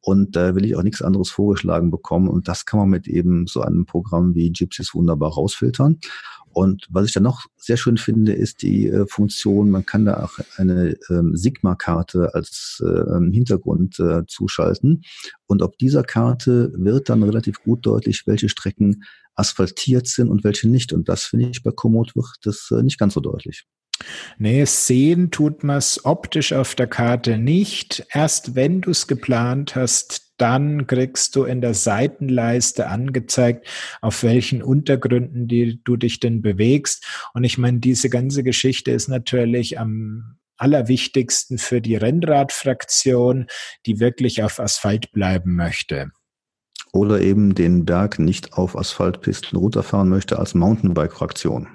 [0.00, 2.26] Und da will ich auch nichts anderes vorgeschlagen bekommen.
[2.26, 6.00] Und das kann man mit eben so einem Programm wie Gypsies wunderbar rausfiltern.
[6.52, 10.24] Und was ich dann noch sehr schön finde, ist die äh, Funktion, man kann da
[10.24, 15.02] auch eine ähm, Sigma-Karte als äh, Hintergrund äh, zuschalten.
[15.46, 19.04] Und auf dieser Karte wird dann relativ gut deutlich, welche Strecken
[19.34, 20.92] asphaltiert sind und welche nicht.
[20.92, 23.64] Und das finde ich bei Komoot wird das äh, nicht ganz so deutlich.
[24.38, 28.06] Nee, sehen tut man es optisch auf der Karte nicht.
[28.12, 33.68] Erst wenn du es geplant hast, dann kriegst du in der Seitenleiste angezeigt,
[34.00, 37.06] auf welchen Untergründen die, du dich denn bewegst.
[37.34, 43.46] Und ich meine, diese ganze Geschichte ist natürlich am allerwichtigsten für die Rennradfraktion,
[43.86, 46.10] die wirklich auf Asphalt bleiben möchte.
[46.94, 51.66] Oder eben den Berg nicht auf Asphaltpisten runterfahren möchte als Mountainbike-Fraktion.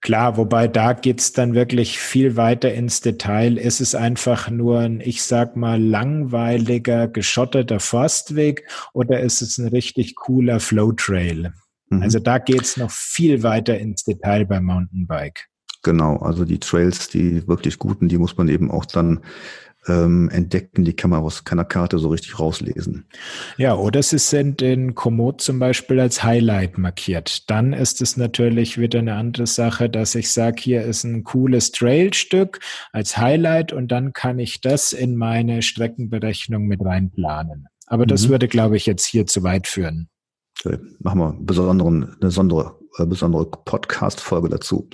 [0.00, 3.58] Klar, wobei da geht's dann wirklich viel weiter ins Detail.
[3.58, 9.68] Ist es einfach nur ein, ich sag mal, langweiliger, geschotterter Forstweg oder ist es ein
[9.68, 11.52] richtig cooler Flowtrail?
[11.90, 12.02] Mhm.
[12.02, 15.48] Also da geht's noch viel weiter ins Detail beim Mountainbike.
[15.82, 19.20] Genau, also die Trails, die wirklich guten, die muss man eben auch dann
[19.86, 23.06] ähm, entdecken, die kann man aus keiner Karte so richtig rauslesen.
[23.56, 27.50] Ja, oder sie sind in Komoot zum Beispiel als Highlight markiert.
[27.50, 31.72] Dann ist es natürlich wieder eine andere Sache, dass ich sage, hier ist ein cooles
[31.72, 32.60] Trailstück
[32.92, 37.66] als Highlight und dann kann ich das in meine Streckenberechnung mit reinplanen.
[37.86, 38.30] Aber das mhm.
[38.30, 40.08] würde, glaube ich, jetzt hier zu weit führen.
[40.64, 40.78] Okay.
[40.98, 44.88] Machen wir besonderen, eine besondere, äh, besondere Podcast-Folge dazu.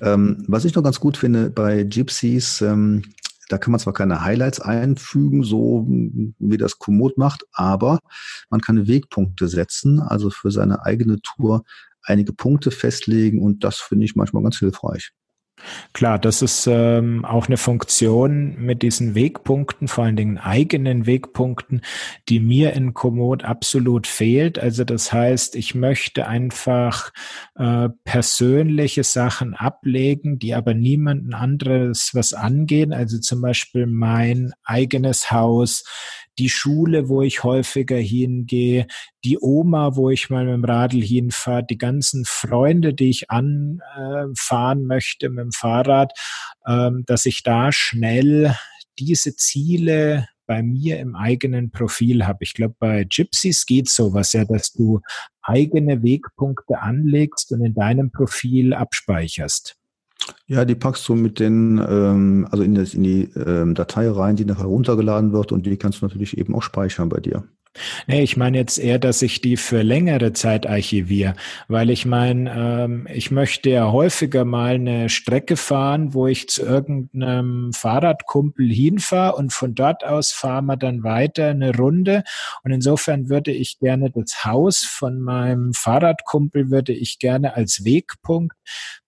[0.00, 3.02] Ähm, was ich noch ganz gut finde bei Gypsies, ähm,
[3.48, 7.98] da kann man zwar keine Highlights einfügen, so wie das Komoot macht, aber
[8.50, 11.64] man kann Wegpunkte setzen, also für seine eigene Tour
[12.02, 15.12] einige Punkte festlegen und das finde ich manchmal ganz hilfreich.
[15.92, 21.82] Klar, das ist ähm, auch eine Funktion mit diesen Wegpunkten, vor allen Dingen eigenen Wegpunkten,
[22.28, 24.58] die mir in Komoot absolut fehlt.
[24.58, 27.12] Also das heißt, ich möchte einfach
[27.56, 32.92] äh, persönliche Sachen ablegen, die aber niemanden anderes was angehen.
[32.92, 35.84] Also zum Beispiel mein eigenes Haus,
[36.38, 38.86] die Schule, wo ich häufiger hingehe,
[39.24, 44.86] die Oma, wo ich mal mit dem Radl hinfahre, die ganzen Freunde, die ich anfahren
[44.86, 46.12] möchte mit dem Fahrrad,
[46.66, 48.56] ähm, dass ich da schnell
[48.98, 52.38] diese Ziele bei mir im eigenen Profil habe.
[52.42, 55.00] Ich glaube, bei Gypsies geht sowas ja, dass du
[55.42, 59.76] eigene Wegpunkte anlegst und in deinem Profil abspeicherst.
[60.46, 64.36] Ja, die packst du mit den, ähm, also in, das, in die ähm, Datei rein,
[64.36, 67.44] die nachher heruntergeladen wird und die kannst du natürlich eben auch speichern bei dir.
[68.06, 71.34] Nee, ich meine jetzt eher, dass ich die für längere Zeit archiviere,
[71.66, 76.62] weil ich meine, ähm, ich möchte ja häufiger mal eine Strecke fahren, wo ich zu
[76.62, 82.22] irgendeinem Fahrradkumpel hinfahre und von dort aus fahren wir dann weiter eine Runde.
[82.62, 88.54] Und insofern würde ich gerne das Haus von meinem Fahrradkumpel würde ich gerne als Wegpunkt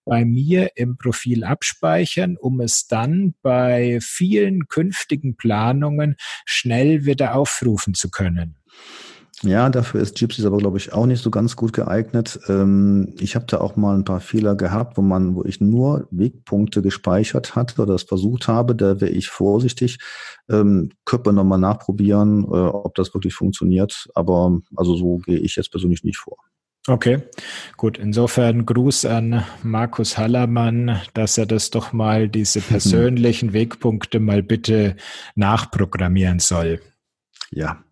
[0.07, 6.15] bei mir im Profil abspeichern, um es dann bei vielen künftigen Planungen
[6.45, 8.55] schnell wieder aufrufen zu können.
[9.43, 12.39] Ja, dafür ist Gypsies aber, glaube ich, auch nicht so ganz gut geeignet.
[12.47, 16.07] Ähm, ich habe da auch mal ein paar Fehler gehabt, wo man, wo ich nur
[16.09, 18.75] Wegpunkte gespeichert hatte oder das versucht habe.
[18.75, 19.99] Da wäre ich vorsichtig.
[20.49, 24.07] Ähm, könnte man nochmal nachprobieren, äh, ob das wirklich funktioniert.
[24.15, 26.37] Aber also so gehe ich jetzt persönlich nicht vor.
[26.87, 27.19] Okay,
[27.75, 27.97] gut.
[27.97, 34.95] Insofern Gruß an Markus Hallermann, dass er das doch mal, diese persönlichen Wegpunkte mal bitte
[35.35, 36.79] nachprogrammieren soll.
[37.51, 37.83] Ja.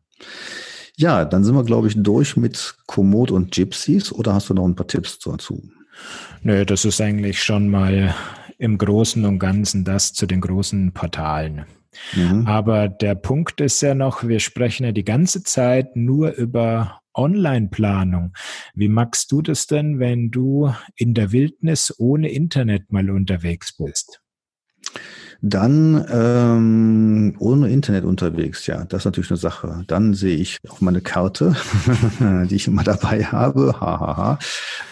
[0.97, 4.65] Ja, dann sind wir, glaube ich, durch mit Komoot und Gypsies oder hast du noch
[4.65, 5.61] ein paar Tipps dazu?
[6.41, 8.15] Nö, das ist eigentlich schon mal
[8.57, 11.65] im Großen und Ganzen das zu den großen Portalen.
[12.13, 12.47] Mhm.
[12.47, 18.33] Aber der Punkt ist ja noch, wir sprechen ja die ganze Zeit nur über Online-Planung.
[18.73, 24.21] Wie magst du das denn, wenn du in der Wildnis ohne Internet mal unterwegs bist?
[25.47, 29.83] Dann ähm, ohne Internet unterwegs, ja, das ist natürlich eine Sache.
[29.85, 31.55] Dann sehe ich auch meine Karte,
[32.49, 33.79] die ich immer dabei habe.
[33.79, 34.39] Hahaha.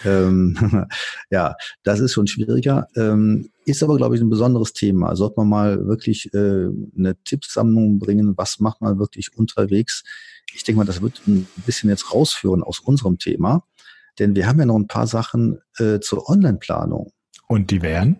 [0.04, 0.86] ähm,
[1.30, 2.86] ja, das ist schon schwieriger.
[2.94, 5.16] Ähm, ist aber, glaube ich, ein besonderes Thema.
[5.16, 10.04] Sollte man mal wirklich äh, eine Tippsammlung bringen, was macht man wirklich unterwegs?
[10.54, 13.64] Ich denke mal, das wird ein bisschen jetzt rausführen aus unserem Thema,
[14.20, 17.10] denn wir haben ja noch ein paar Sachen äh, zur Online-Planung.
[17.48, 18.18] Und die wären?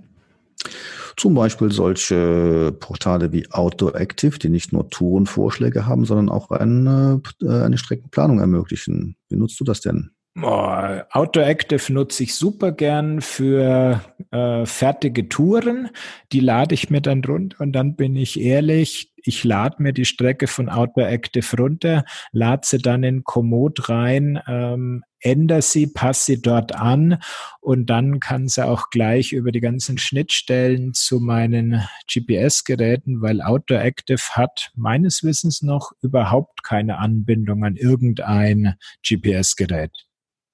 [1.16, 7.22] Zum Beispiel solche Portale wie Outdoor Active, die nicht nur Tourenvorschläge haben, sondern auch eine,
[7.42, 9.16] äh, eine Streckenplanung ermöglichen.
[9.28, 10.10] Wie nutzt du das denn?
[10.42, 14.00] Oh, Outdoor Active nutze ich super gern für
[14.32, 15.90] äh, fertige Touren.
[16.32, 20.04] Die lade ich mir dann runter und dann bin ich ehrlich, ich lade mir die
[20.04, 26.24] Strecke von Outdoor Active runter, lade sie dann in Komoot rein, ähm, ändere sie, passe
[26.26, 27.18] sie dort an
[27.60, 31.82] und dann kann sie auch gleich über die ganzen Schnittstellen zu meinen
[32.12, 40.06] GPS-Geräten, weil Outdoor Active hat meines Wissens noch überhaupt keine Anbindung an irgendein GPS-Gerät.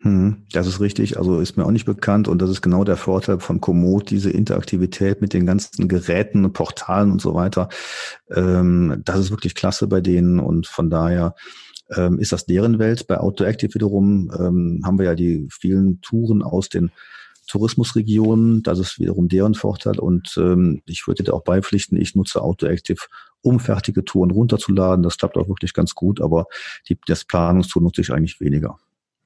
[0.02, 2.96] Hm, das ist richtig, also ist mir auch nicht bekannt und das ist genau der
[2.96, 7.68] Vorteil von Komoot, diese Interaktivität mit den ganzen Geräten, Portalen und so weiter.
[8.34, 11.34] Ähm, das ist wirklich klasse bei denen und von daher
[11.94, 13.08] ähm, ist das deren Welt.
[13.08, 16.92] Bei Outdoor Active wiederum ähm, haben wir ja die vielen Touren aus den
[17.46, 22.40] Tourismusregionen, das ist wiederum deren Vorteil und ähm, ich würde da auch beipflichten, ich nutze
[22.40, 23.04] Outdoor Active,
[23.42, 25.02] um fertige Touren runterzuladen.
[25.02, 26.46] Das klappt auch wirklich ganz gut, aber
[26.88, 28.78] die, das Planungstool nutze ich eigentlich weniger.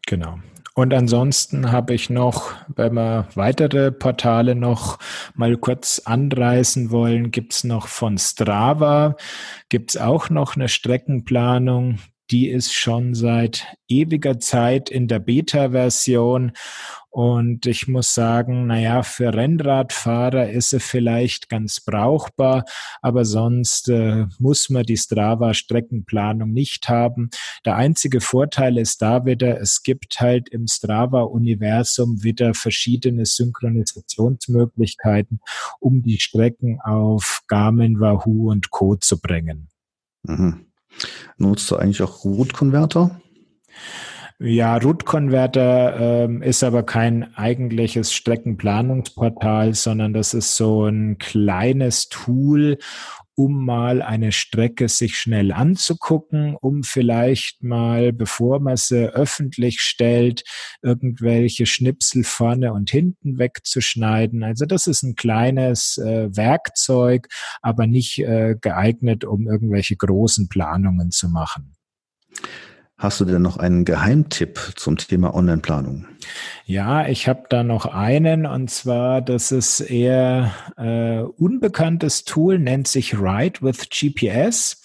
[0.06, 0.38] Genau.
[0.76, 4.98] Und ansonsten habe ich noch, wenn wir weitere Portale noch
[5.34, 9.16] mal kurz anreißen wollen, gibt's noch von Strava,
[9.68, 12.00] gibt's auch noch eine Streckenplanung,
[12.34, 16.50] die ist schon seit ewiger Zeit in der Beta-Version
[17.10, 22.64] und ich muss sagen, naja, für Rennradfahrer ist sie vielleicht ganz brauchbar,
[23.02, 27.30] aber sonst äh, muss man die Strava-Streckenplanung nicht haben.
[27.64, 35.38] Der einzige Vorteil ist da wieder, es gibt halt im Strava-Universum wieder verschiedene Synchronisationsmöglichkeiten,
[35.78, 38.96] um die Strecken auf Garmin, Wahoo und Co.
[38.96, 39.68] zu bringen.
[40.24, 40.73] Mhm.
[41.36, 43.20] Nutzt du eigentlich auch Root-Konverter?
[44.40, 52.78] Ja, Root-Converter ähm, ist aber kein eigentliches Streckenplanungsportal, sondern das ist so ein kleines Tool,
[53.36, 60.44] um mal eine Strecke sich schnell anzugucken, um vielleicht mal, bevor man sie öffentlich stellt,
[60.82, 64.42] irgendwelche Schnipsel vorne und hinten wegzuschneiden.
[64.44, 67.28] Also das ist ein kleines äh, Werkzeug,
[67.60, 71.74] aber nicht äh, geeignet, um irgendwelche großen Planungen zu machen.
[73.04, 76.06] Hast du denn noch einen Geheimtipp zum Thema Online-Planung?
[76.64, 82.88] Ja, ich habe da noch einen und zwar, das ist eher äh, unbekanntes Tool, nennt
[82.88, 84.82] sich Ride with GPS.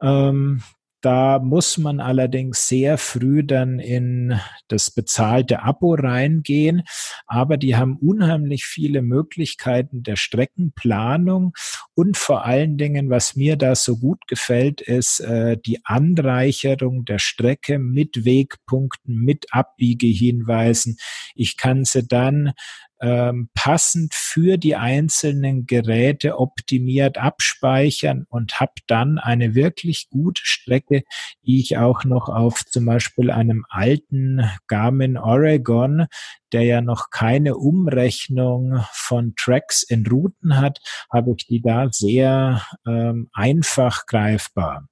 [0.00, 0.62] Ähm,
[1.00, 4.38] da muss man allerdings sehr früh dann in
[4.68, 6.82] das bezahlte Abo reingehen.
[7.26, 11.52] Aber die haben unheimlich viele Möglichkeiten der Streckenplanung
[11.94, 17.18] und vor allen Dingen, was mir da so gut gefällt, ist äh, die Anreicherung der
[17.18, 20.96] Strecke mit Wegpunkten, mit Abbiegehinweisen.
[21.34, 22.52] Ich kann sie dann
[23.00, 31.02] ähm, passend für die einzelnen Geräte optimiert abspeichern und habe dann eine wirklich gute Strecke,
[31.46, 36.06] die ich auch noch auf zum Beispiel einem alten Garmin Oregon,
[36.52, 40.80] der ja noch keine Umrechnung von Tracks in Routen hat,
[41.10, 44.89] habe ich die da sehr ähm, einfach greifbar.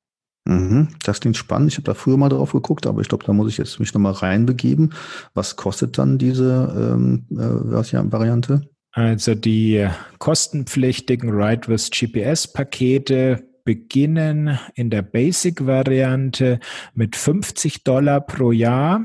[0.49, 1.73] Mhm, das klingt spannend.
[1.73, 3.93] Ich habe da früher mal drauf geguckt, aber ich glaube, da muss ich jetzt mich
[3.93, 4.95] nochmal reinbegeben.
[5.35, 8.63] Was kostet dann diese ähm, äh, Variante?
[8.93, 9.87] Also die
[10.19, 16.61] kostenpflichtigen Ride with GPS-Pakete beginnen in der Basic-Variante
[16.95, 19.05] mit 50 Dollar pro Jahr.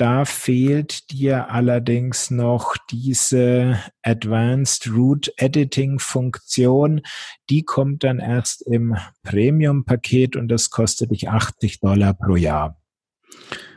[0.00, 7.02] Da fehlt dir allerdings noch diese Advanced Route Editing Funktion.
[7.50, 12.80] Die kommt dann erst im Premium-Paket und das kostet dich 80 Dollar pro Jahr.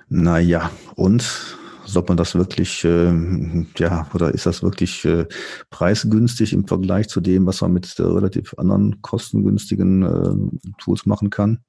[0.08, 3.12] Naja, und sollte man das wirklich, äh,
[3.76, 5.26] ja, oder ist das wirklich äh,
[5.72, 11.30] preisgünstig im Vergleich zu dem, was man mit äh, relativ anderen kostengünstigen äh, Tools machen
[11.30, 11.66] kann?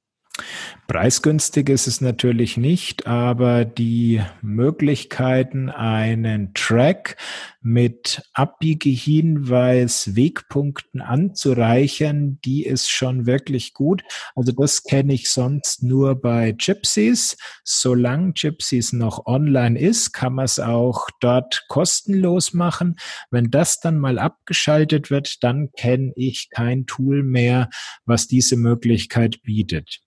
[0.89, 7.17] Preisgünstig ist es natürlich nicht, aber die Möglichkeiten, einen Track
[7.63, 14.03] mit Abbiegehinweis, Wegpunkten anzureichern, die ist schon wirklich gut.
[14.35, 17.39] Also das kenne ich sonst nur bei Gypsies.
[17.65, 22.97] Solange Gypsies noch online ist, kann man es auch dort kostenlos machen.
[23.31, 27.71] Wenn das dann mal abgeschaltet wird, dann kenne ich kein Tool mehr,
[28.05, 30.04] was diese Möglichkeit bietet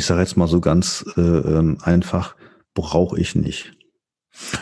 [0.00, 2.34] ich sage jetzt mal so ganz äh, ähm, einfach,
[2.72, 3.76] brauche ich nicht.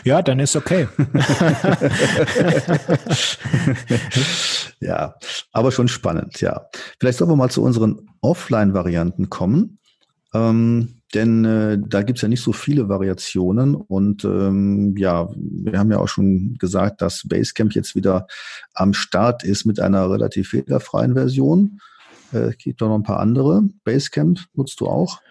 [0.03, 0.89] Ja, dann ist okay.
[4.81, 5.15] ja,
[5.53, 6.65] aber schon spannend, ja.
[6.99, 9.79] Vielleicht sollen wir mal zu unseren Offline-Varianten kommen.
[10.33, 13.75] Ähm, denn äh, da gibt's ja nicht so viele Variationen.
[13.75, 18.27] Und ähm, ja, wir haben ja auch schon gesagt, dass Basecamp jetzt wieder
[18.73, 21.79] am Start ist mit einer relativ fehlerfreien Version.
[22.33, 23.63] Äh, es gibt auch noch ein paar andere.
[23.83, 25.21] Basecamp nutzt du auch?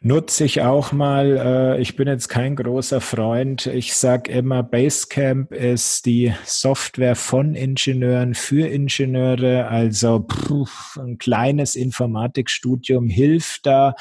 [0.00, 1.36] Nutze ich auch mal.
[1.76, 3.66] Äh, ich bin jetzt kein großer Freund.
[3.66, 9.66] Ich sage immer, Basecamp ist die Software von Ingenieuren für Ingenieure.
[9.66, 13.94] Also pff, ein kleines Informatikstudium hilft da,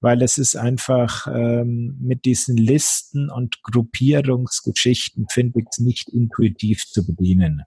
[0.00, 7.06] weil es ist einfach ähm, mit diesen Listen und Gruppierungsgeschichten, finde ich nicht intuitiv zu
[7.06, 7.62] bedienen.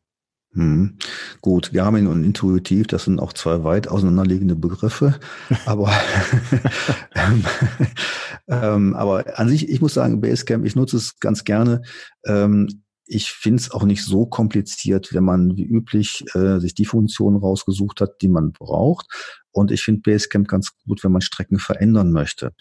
[0.56, 0.98] Hm.
[1.42, 5.20] Gut, Garmin und intuitiv, das sind auch zwei weit auseinanderliegende Begriffe.
[5.66, 5.92] Aber,
[7.14, 7.44] ähm,
[8.48, 11.82] ähm, aber an sich, ich muss sagen, Basecamp, ich nutze es ganz gerne.
[12.26, 16.86] Ähm, ich finde es auch nicht so kompliziert, wenn man wie üblich äh, sich die
[16.86, 19.08] Funktionen rausgesucht hat, die man braucht.
[19.52, 22.54] Und ich finde Basecamp ganz gut, wenn man Strecken verändern möchte.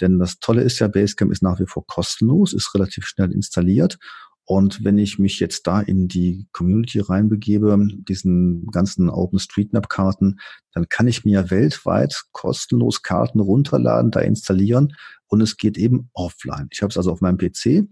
[0.00, 3.98] Denn das Tolle ist ja, Basecamp ist nach wie vor kostenlos, ist relativ schnell installiert
[4.44, 7.78] und wenn ich mich jetzt da in die Community reinbegebe,
[8.08, 10.40] diesen ganzen OpenStreetMap-Karten,
[10.72, 14.94] dann kann ich mir weltweit kostenlos Karten runterladen, da installieren
[15.28, 16.68] und es geht eben offline.
[16.72, 17.88] Ich habe es also auf meinem PC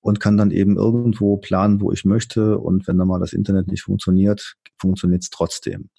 [0.00, 3.68] und kann dann eben irgendwo planen, wo ich möchte und wenn dann mal das Internet
[3.68, 5.90] nicht funktioniert, funktioniert es trotzdem.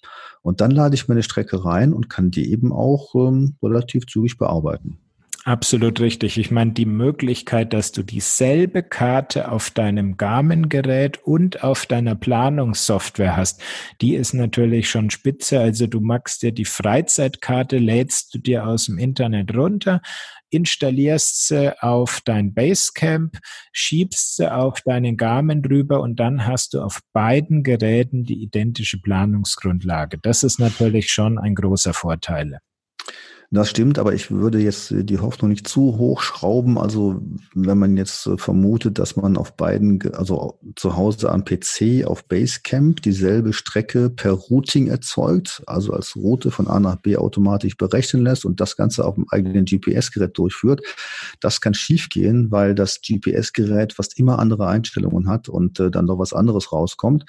[0.42, 4.36] Und dann lade ich meine Strecke rein und kann die eben auch ähm, relativ zügig
[4.36, 4.98] bearbeiten.
[5.46, 6.38] Absolut richtig.
[6.38, 13.36] Ich meine, die Möglichkeit, dass du dieselbe Karte auf deinem Garmin-Gerät und auf deiner Planungssoftware
[13.36, 13.62] hast,
[14.00, 15.60] die ist natürlich schon spitze.
[15.60, 20.02] Also du machst dir die Freizeitkarte, lädst du dir aus dem Internet runter,
[20.50, 23.38] installierst sie auf dein Basecamp,
[23.70, 29.00] schiebst sie auf deinen Garmin drüber und dann hast du auf beiden Geräten die identische
[29.00, 30.18] Planungsgrundlage.
[30.18, 32.58] Das ist natürlich schon ein großer Vorteil.
[33.56, 36.76] Das stimmt, aber ich würde jetzt die Hoffnung nicht zu hoch schrauben.
[36.76, 37.22] Also
[37.54, 42.28] wenn man jetzt äh, vermutet, dass man auf beiden, also zu Hause am PC auf
[42.28, 48.24] Basecamp dieselbe Strecke per Routing erzeugt, also als Route von A nach B automatisch berechnen
[48.24, 50.82] lässt und das Ganze auf dem eigenen GPS-Gerät durchführt,
[51.40, 56.18] das kann schiefgehen, weil das GPS-Gerät fast immer andere Einstellungen hat und äh, dann doch
[56.18, 57.24] was anderes rauskommt.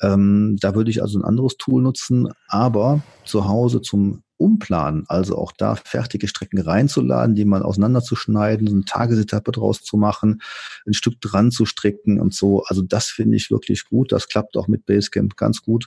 [0.00, 5.38] Ähm, da würde ich also ein anderes Tool nutzen, aber zu Hause zum Umplanen, also
[5.38, 10.42] auch da fertige Strecken reinzuladen, die man auseinanderzuschneiden, eine Tagesetappe draus zu machen,
[10.86, 12.64] ein Stück dran zu stricken und so.
[12.64, 14.12] Also das finde ich wirklich gut.
[14.12, 15.86] Das klappt auch mit Basecamp ganz gut.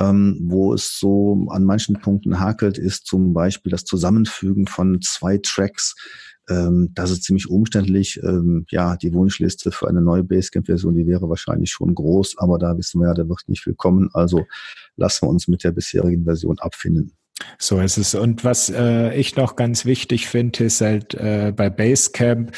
[0.00, 5.38] Ähm, wo es so an manchen Punkten hakelt, ist zum Beispiel das Zusammenfügen von zwei
[5.38, 5.94] Tracks.
[6.48, 8.18] Ähm, das ist ziemlich umständlich.
[8.22, 12.76] Ähm, ja, die Wunschliste für eine neue Basecamp-Version, die wäre wahrscheinlich schon groß, aber da
[12.78, 14.08] wissen wir ja, da wird nicht viel kommen.
[14.14, 14.46] Also
[14.96, 17.12] lassen wir uns mit der bisherigen Version abfinden.
[17.58, 18.14] So ist es.
[18.14, 22.52] Und was äh, ich noch ganz wichtig finde, ist halt äh, bei Basecamp,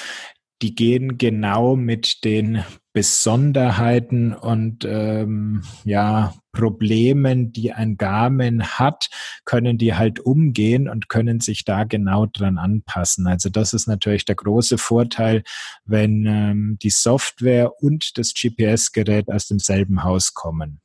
[0.63, 2.65] die gehen genau mit den
[2.95, 9.11] Besonderheiten und ähm, ja Problemen, die ein Garmin hat,
[9.45, 13.27] können die halt umgehen und können sich da genau dran anpassen.
[13.27, 15.43] Also das ist natürlich der große Vorteil,
[15.85, 20.81] wenn ähm, die Software und das GPS-Gerät aus demselben Haus kommen.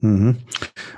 [0.00, 0.36] Mhm.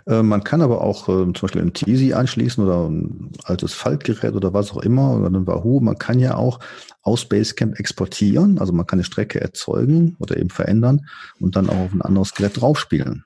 [0.07, 4.34] Äh, man kann aber auch äh, zum Beispiel ein Teasy anschließen oder ein altes Faltgerät
[4.34, 5.80] oder was auch immer oder ein Wahoo.
[5.80, 6.59] Man kann ja auch
[7.03, 11.07] aus Basecamp exportieren, also man kann eine Strecke erzeugen oder eben verändern
[11.40, 13.24] und dann auch auf ein anderes Gerät draufspielen.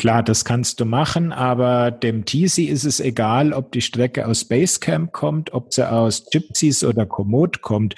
[0.00, 4.46] Klar, das kannst du machen, aber dem Teasy ist es egal, ob die Strecke aus
[4.46, 7.96] Basecamp kommt, ob sie aus Gypsies oder Komoot kommt.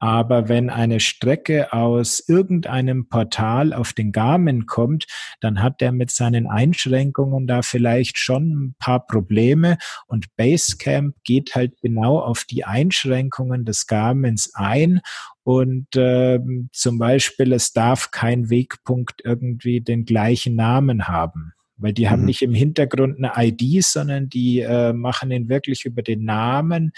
[0.00, 5.06] Aber wenn eine Strecke aus irgendeinem Portal auf den Garmin kommt,
[5.40, 9.78] dann hat der mit seinen Einschränkungen da vielleicht schon ein paar Probleme
[10.08, 15.02] und Basecamp geht halt genau auf die Einschränkungen des Garmins ein
[15.44, 21.52] und ähm, zum Beispiel, es darf kein Wegpunkt irgendwie den gleichen Namen haben.
[21.76, 22.10] Weil die mhm.
[22.10, 26.92] haben nicht im Hintergrund eine ID, sondern die äh, machen ihn wirklich über den Namen,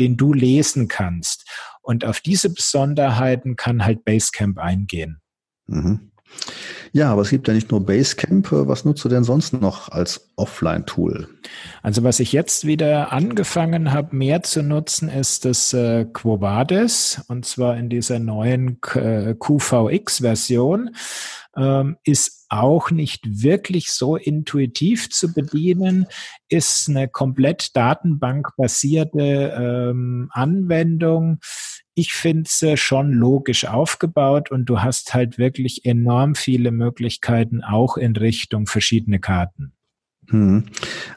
[0.00, 1.48] den du lesen kannst.
[1.80, 5.20] Und auf diese Besonderheiten kann halt Basecamp eingehen.
[5.66, 6.07] Mhm.
[6.92, 8.48] Ja, aber es gibt ja nicht nur Basecamp.
[8.50, 11.28] Was nutzt du denn sonst noch als Offline-Tool?
[11.82, 17.22] Also was ich jetzt wieder angefangen habe, mehr zu nutzen, ist das äh, Quo Vadis
[17.28, 20.90] und zwar in dieser neuen äh, QVX-Version.
[21.56, 26.06] Ähm, ist auch nicht wirklich so intuitiv zu bedienen,
[26.48, 31.40] ist eine komplett datenbankbasierte ähm, Anwendung
[31.98, 37.62] ich finde es äh, schon logisch aufgebaut und du hast halt wirklich enorm viele Möglichkeiten
[37.64, 39.72] auch in Richtung verschiedene Karten.
[40.30, 40.66] Hm.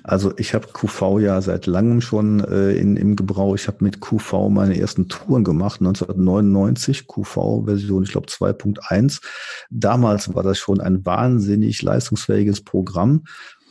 [0.03, 3.53] Also ich habe QV ja seit langem schon äh, in, im Gebrauch.
[3.55, 9.21] Ich habe mit QV meine ersten Touren gemacht, 1999, QV-Version, ich glaube 2.1.
[9.69, 13.25] Damals war das schon ein wahnsinnig leistungsfähiges Programm.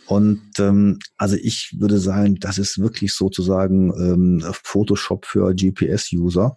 [0.07, 6.57] Und ähm, also ich würde sagen, das ist wirklich sozusagen ähm, Photoshop für GPS-User.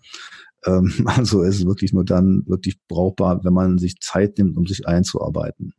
[0.66, 4.66] Ähm, also es ist wirklich nur dann wirklich brauchbar, wenn man sich Zeit nimmt, um
[4.66, 5.74] sich einzuarbeiten.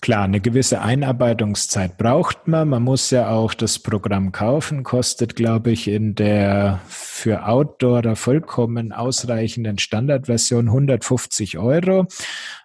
[0.00, 2.68] Klar, eine gewisse Einarbeitungszeit braucht man.
[2.68, 8.92] Man muss ja auch das Programm kaufen, kostet, glaube ich, in der für Outdoor vollkommen
[8.92, 12.06] ausreichenden Standardversion 150 Euro.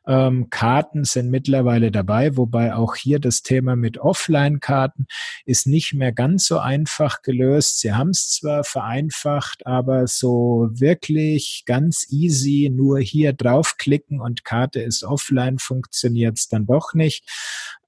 [0.08, 5.08] Ähm, Karten sind mittlerweile dabei, wobei auch hier das Thema mit Offline-Karten
[5.45, 7.80] ist nicht mehr ganz so einfach gelöst.
[7.80, 14.82] Sie haben es zwar vereinfacht, aber so wirklich ganz easy nur hier draufklicken und Karte
[14.82, 17.28] ist offline funktioniert es dann doch nicht.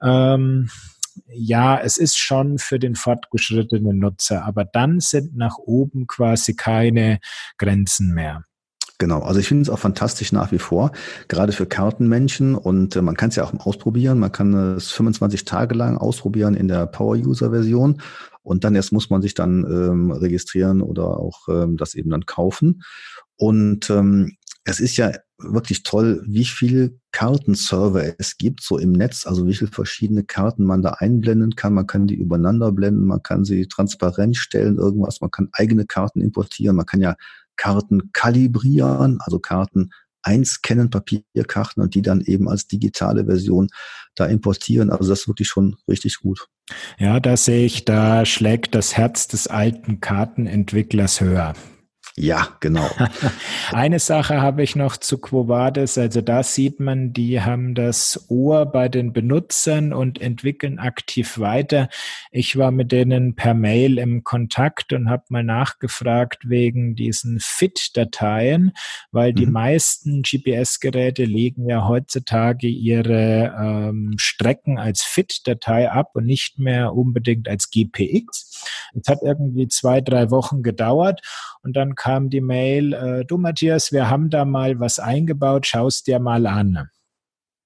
[0.01, 0.69] Ähm,
[1.27, 7.19] ja, es ist schon für den fortgeschrittenen Nutzer, aber dann sind nach oben quasi keine
[7.57, 8.43] Grenzen mehr.
[8.99, 10.91] Genau, also ich finde es auch fantastisch nach wie vor,
[11.27, 12.55] gerade für Kartenmenschen.
[12.55, 14.17] Und äh, man kann es ja auch ausprobieren.
[14.17, 18.01] Man kann es 25 Tage lang ausprobieren in der Power-User-Version.
[18.41, 22.25] Und dann erst muss man sich dann ähm, registrieren oder auch ähm, das eben dann
[22.25, 22.81] kaufen.
[23.35, 29.27] Und ähm, es ist ja wirklich toll, wie viele Kartenserver es gibt, so im Netz,
[29.27, 31.73] also wie viele verschiedene Karten man da einblenden kann.
[31.73, 36.21] Man kann die übereinander blenden, man kann sie transparent stellen, irgendwas, man kann eigene Karten
[36.21, 37.15] importieren, man kann ja
[37.57, 39.89] Karten kalibrieren, also Karten
[40.23, 43.69] einscannen, Papierkarten und die dann eben als digitale Version
[44.15, 44.89] da importieren.
[44.89, 46.47] Also das ist wirklich schon richtig gut.
[46.97, 51.53] Ja, da sehe ich, da schlägt das Herz des alten Kartenentwicklers höher.
[52.19, 52.89] Ja, genau.
[53.71, 55.99] Eine Sache habe ich noch zu Quo Vadis.
[55.99, 61.89] Also da sieht man, die haben das Ohr bei den Benutzern und entwickeln aktiv weiter.
[62.31, 68.71] Ich war mit denen per Mail im Kontakt und habe mal nachgefragt wegen diesen FIT-Dateien,
[69.11, 69.51] weil die mhm.
[69.51, 77.47] meisten GPS-Geräte legen ja heutzutage ihre ähm, Strecken als FIT-Datei ab und nicht mehr unbedingt
[77.47, 78.65] als GPX.
[78.99, 81.21] Es hat irgendwie zwei, drei Wochen gedauert
[81.61, 86.07] und dann kam die Mail, äh, du Matthias, wir haben da mal was eingebaut, schaust
[86.07, 86.89] dir mal an.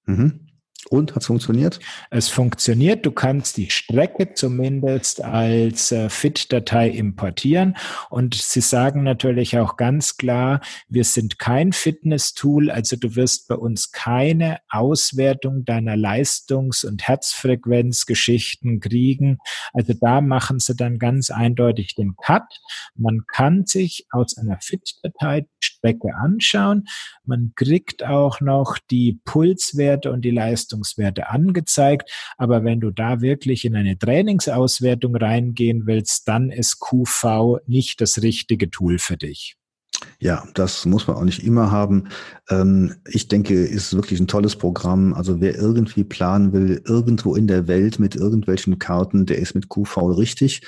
[0.05, 0.50] Mhm.
[0.89, 1.79] Und hat es funktioniert?
[2.09, 3.05] Es funktioniert.
[3.05, 7.77] Du kannst die Strecke zumindest als äh, FIT-Datei importieren.
[8.09, 10.59] Und sie sagen natürlich auch ganz klar,
[10.89, 12.71] wir sind kein Fitness-Tool.
[12.71, 19.37] Also du wirst bei uns keine Auswertung deiner Leistungs- und Herzfrequenzgeschichten kriegen.
[19.73, 22.59] Also da machen sie dann ganz eindeutig den Cut.
[22.95, 26.85] Man kann sich aus einer FIT-Datei Strecke anschauen.
[27.23, 32.09] Man kriegt auch noch die Pulswerte und die Leistung Leistungswerte angezeigt.
[32.37, 38.21] Aber wenn du da wirklich in eine Trainingsauswertung reingehen willst, dann ist QV nicht das
[38.21, 39.55] richtige Tool für dich.
[40.19, 42.07] Ja, das muss man auch nicht immer haben.
[42.49, 45.13] Ähm, ich denke, ist wirklich ein tolles Programm.
[45.13, 49.69] Also wer irgendwie planen will, irgendwo in der Welt mit irgendwelchen Karten, der ist mit
[49.69, 50.61] QV richtig.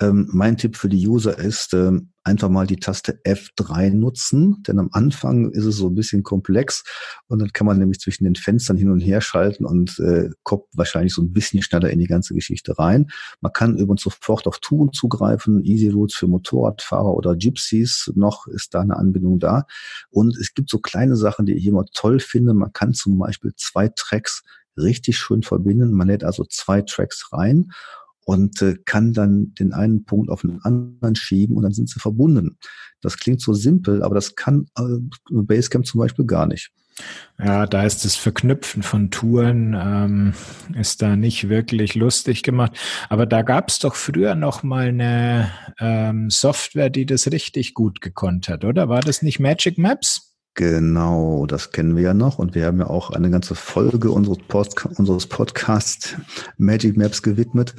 [0.00, 4.78] Ähm, mein Tipp für die User ist, ähm, einfach mal die Taste F3 nutzen, denn
[4.78, 6.84] am Anfang ist es so ein bisschen komplex
[7.26, 10.64] und dann kann man nämlich zwischen den Fenstern hin und her schalten und äh, kommt
[10.74, 13.08] wahrscheinlich so ein bisschen schneller in die ganze Geschichte rein.
[13.40, 18.74] Man kann übrigens sofort auf Touren zugreifen, Easy Routes für Motorradfahrer oder Gypsies, noch ist
[18.74, 19.64] da eine Anbindung da.
[20.10, 22.54] Und es gibt so kleine Sachen, die ich immer toll finde.
[22.54, 24.42] Man kann zum Beispiel zwei Tracks
[24.76, 25.92] richtig schön verbinden.
[25.92, 27.70] Man lädt also zwei Tracks rein
[28.28, 31.98] und äh, kann dann den einen Punkt auf den anderen schieben und dann sind sie
[31.98, 32.58] verbunden.
[33.00, 34.98] Das klingt so simpel, aber das kann äh,
[35.30, 36.70] Basecamp zum Beispiel gar nicht.
[37.38, 40.34] Ja, da ist das Verknüpfen von Touren ähm,
[40.78, 42.72] ist da nicht wirklich lustig gemacht.
[43.08, 45.50] Aber da gab es doch früher noch mal eine
[45.80, 48.90] ähm, Software, die das richtig gut gekonnt hat, oder?
[48.90, 50.27] War das nicht Magic Maps?
[50.58, 54.38] Genau, das kennen wir ja noch und wir haben ja auch eine ganze Folge unseres,
[54.48, 56.16] Post unseres Podcasts
[56.56, 57.76] Magic Maps gewidmet.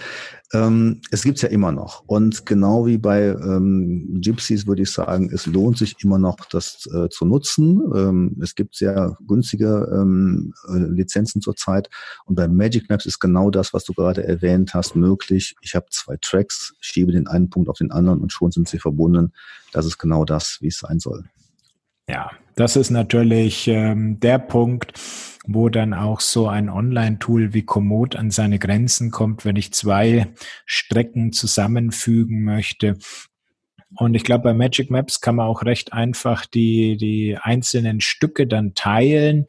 [0.53, 5.30] Ähm, es gibt's ja immer noch und genau wie bei ähm, Gypsies würde ich sagen,
[5.30, 7.82] es lohnt sich immer noch, das äh, zu nutzen.
[7.93, 11.89] Ähm, es gibt sehr günstige ähm, äh, Lizenzen zurzeit
[12.27, 15.53] und bei Magic Maps ist genau das, was du gerade erwähnt hast, möglich.
[15.59, 18.80] Ich habe zwei Tracks, schiebe den einen Punkt auf den anderen und schon sind sie
[18.80, 19.34] verbunden.
[19.73, 21.25] Das ist genau das, wie es sein soll.
[22.09, 24.91] Ja, das ist natürlich ähm, der Punkt,
[25.47, 30.34] wo dann auch so ein Online-Tool wie Komoot an seine Grenzen kommt, wenn ich zwei
[30.66, 32.97] Strecken zusammenfügen möchte.
[33.95, 38.45] Und ich glaube, bei Magic Maps kann man auch recht einfach die, die einzelnen Stücke
[38.45, 39.45] dann teilen,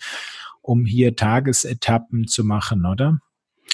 [0.63, 3.19] um hier Tagesetappen zu machen, oder?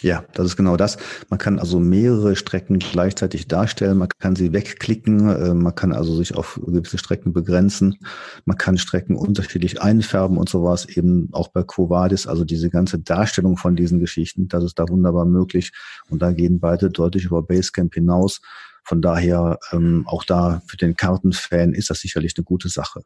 [0.02, 0.98] Ja, das ist genau das.
[1.30, 3.96] Man kann also mehrere Strecken gleichzeitig darstellen.
[3.96, 5.28] Man kann sie wegklicken.
[5.30, 7.98] Äh, man kann also sich auf gewisse Strecken begrenzen.
[8.44, 10.84] Man kann Strecken unterschiedlich einfärben und sowas.
[10.84, 12.26] Eben auch bei Quo Vadis.
[12.26, 15.72] Also diese ganze Darstellung von diesen Geschichten, das ist da wunderbar möglich.
[16.10, 18.42] Und da gehen beide deutlich über Basecamp hinaus.
[18.84, 23.02] Von daher ähm, auch da für den Kartenfan ist das sicherlich eine gute Sache.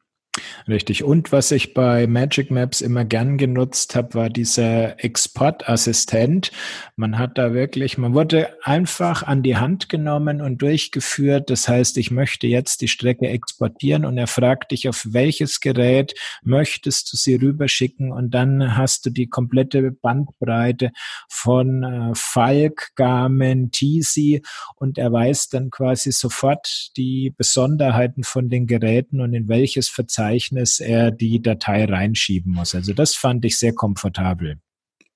[0.69, 1.03] Richtig.
[1.03, 6.53] Und was ich bei Magic Maps immer gern genutzt habe, war dieser Exportassistent.
[6.95, 11.51] Man hat da wirklich, man wurde einfach an die Hand genommen und durchgeführt.
[11.51, 16.15] Das heißt, ich möchte jetzt die Strecke exportieren und er fragt dich, auf welches Gerät
[16.43, 20.93] möchtest du sie rüberschicken und dann hast du die komplette Bandbreite
[21.29, 24.43] von äh, Falk, Garmin, Teasy
[24.77, 30.20] und er weiß dann quasi sofort die Besonderheiten von den Geräten und in welches Verzeichnis
[30.21, 32.75] Verzeichnis er die Datei reinschieben muss.
[32.75, 34.59] Also das fand ich sehr komfortabel.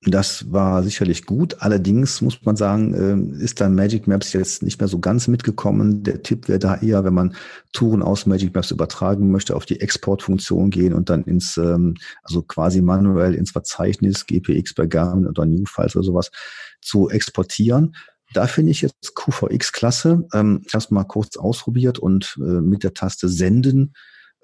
[0.07, 1.57] Das war sicherlich gut.
[1.61, 6.03] Allerdings muss man sagen, ähm, ist dann Magic Maps jetzt nicht mehr so ganz mitgekommen.
[6.03, 7.35] Der Tipp wäre da eher, wenn man
[7.73, 12.43] Touren aus Magic Maps übertragen möchte, auf die Exportfunktion gehen und dann ins, ähm, also
[12.43, 16.31] quasi manuell ins Verzeichnis GPX bei Garmin oder New Files oder sowas
[16.83, 17.95] zu exportieren.
[18.35, 20.27] Da finde ich jetzt QVX klasse.
[20.35, 23.95] Ähm, ich habe es mal kurz ausprobiert und äh, mit der Taste Senden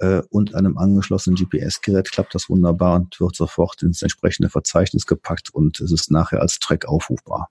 [0.00, 5.50] äh, und einem angeschlossenen GPS-Gerät klappt das wunderbar und wird sofort ins entsprechende Verzeichnis gepackt
[5.50, 7.48] und es ist nachher als Track aufrufbar.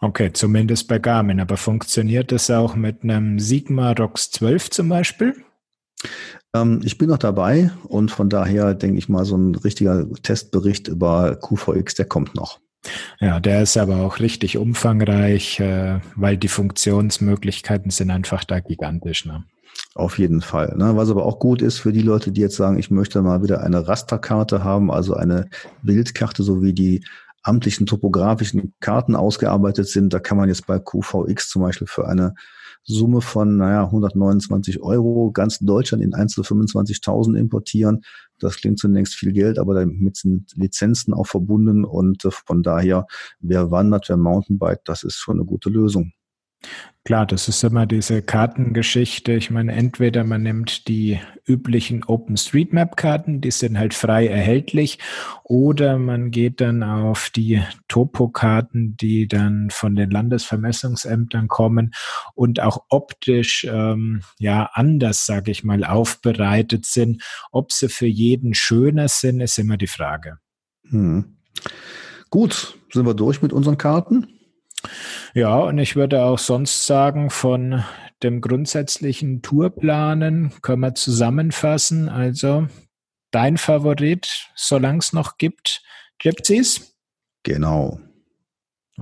[0.00, 1.40] Okay, zumindest bei Garmin.
[1.40, 5.34] Aber funktioniert das auch mit einem Sigma ROX 12 zum Beispiel?
[6.54, 10.88] Ähm, ich bin noch dabei und von daher denke ich mal, so ein richtiger Testbericht
[10.88, 12.58] über QVX, der kommt noch.
[13.20, 19.26] Ja, der ist aber auch richtig umfangreich, äh, weil die Funktionsmöglichkeiten sind einfach da gigantisch.
[19.26, 19.44] Ne?
[19.94, 20.76] Auf jeden Fall.
[20.76, 20.96] Ne?
[20.96, 23.62] Was aber auch gut ist für die Leute, die jetzt sagen, ich möchte mal wieder
[23.62, 25.48] eine Rasterkarte haben, also eine
[25.82, 27.04] Bildkarte, so wie die
[27.42, 30.12] amtlichen topografischen Karten ausgearbeitet sind.
[30.12, 32.34] Da kann man jetzt bei QVX zum Beispiel für eine
[32.84, 38.02] Summe von, naja, 129 Euro ganz Deutschland in 1 zu 25.000 importieren.
[38.38, 43.06] Das klingt zunächst viel Geld, aber damit sind Lizenzen auch verbunden und äh, von daher,
[43.40, 46.12] wer wandert, wer Mountainbike, das ist schon eine gute Lösung.
[47.06, 49.32] Klar, das ist immer diese Kartengeschichte.
[49.32, 54.98] Ich meine, entweder man nimmt die üblichen OpenStreetMap-Karten, die sind halt frei erhältlich,
[55.42, 61.94] oder man geht dann auf die Topo-Karten, die dann von den Landesvermessungsämtern kommen
[62.34, 67.22] und auch optisch ähm, ja anders, sage ich mal, aufbereitet sind.
[67.50, 70.38] Ob sie für jeden schöner sind, ist immer die Frage.
[70.90, 71.36] Hm.
[72.28, 74.39] Gut, sind wir durch mit unseren Karten?
[75.34, 77.84] Ja, und ich würde auch sonst sagen, von
[78.22, 82.08] dem grundsätzlichen Tourplanen können wir zusammenfassen.
[82.08, 82.66] Also
[83.30, 85.82] dein Favorit, solange es noch gibt,
[86.18, 86.96] Gypsies?
[87.42, 88.00] Genau.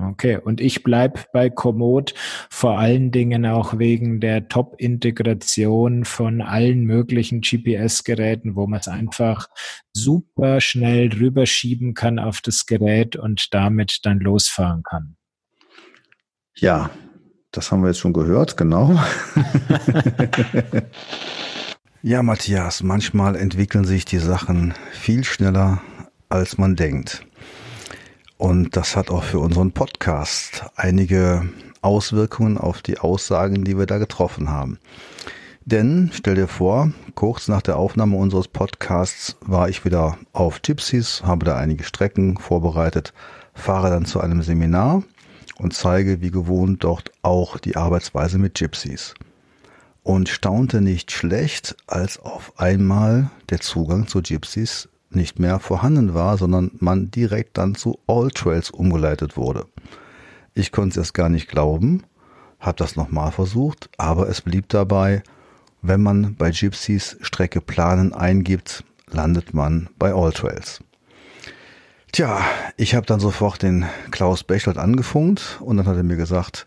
[0.01, 2.13] Okay, und ich bleib bei Komoot
[2.49, 9.49] vor allen Dingen auch wegen der Top-Integration von allen möglichen GPS-Geräten, wo man es einfach
[9.91, 15.17] super schnell rüberschieben kann auf das Gerät und damit dann losfahren kann.
[16.59, 16.89] Ja,
[17.51, 18.99] das haben wir jetzt schon gehört, genau.
[22.01, 25.81] ja, Matthias, manchmal entwickeln sich die Sachen viel schneller,
[26.27, 27.25] als man denkt.
[28.37, 31.47] Und das hat auch für unseren Podcast einige
[31.81, 34.79] Auswirkungen auf die Aussagen, die wir da getroffen haben.
[35.63, 41.23] Denn stell dir vor, kurz nach der Aufnahme unseres Podcasts war ich wieder auf Gypsies,
[41.23, 43.13] habe da einige Strecken vorbereitet,
[43.53, 45.03] fahre dann zu einem Seminar
[45.59, 49.13] und zeige wie gewohnt dort auch die Arbeitsweise mit Gypsies.
[50.01, 56.37] Und staunte nicht schlecht, als auf einmal der Zugang zu Gypsies nicht mehr vorhanden war,
[56.37, 59.65] sondern man direkt dann zu All Trails umgeleitet wurde.
[60.53, 62.03] Ich konnte es erst gar nicht glauben,
[62.59, 65.23] habe das nochmal versucht, aber es blieb dabei,
[65.81, 70.81] wenn man bei Gypsies Strecke planen eingibt, landet man bei All Trails.
[72.11, 72.43] Tja,
[72.75, 76.65] ich habe dann sofort den Klaus Bechtold angefunkt und dann hat er mir gesagt,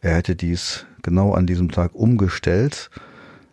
[0.00, 2.88] er hätte dies genau an diesem Tag umgestellt.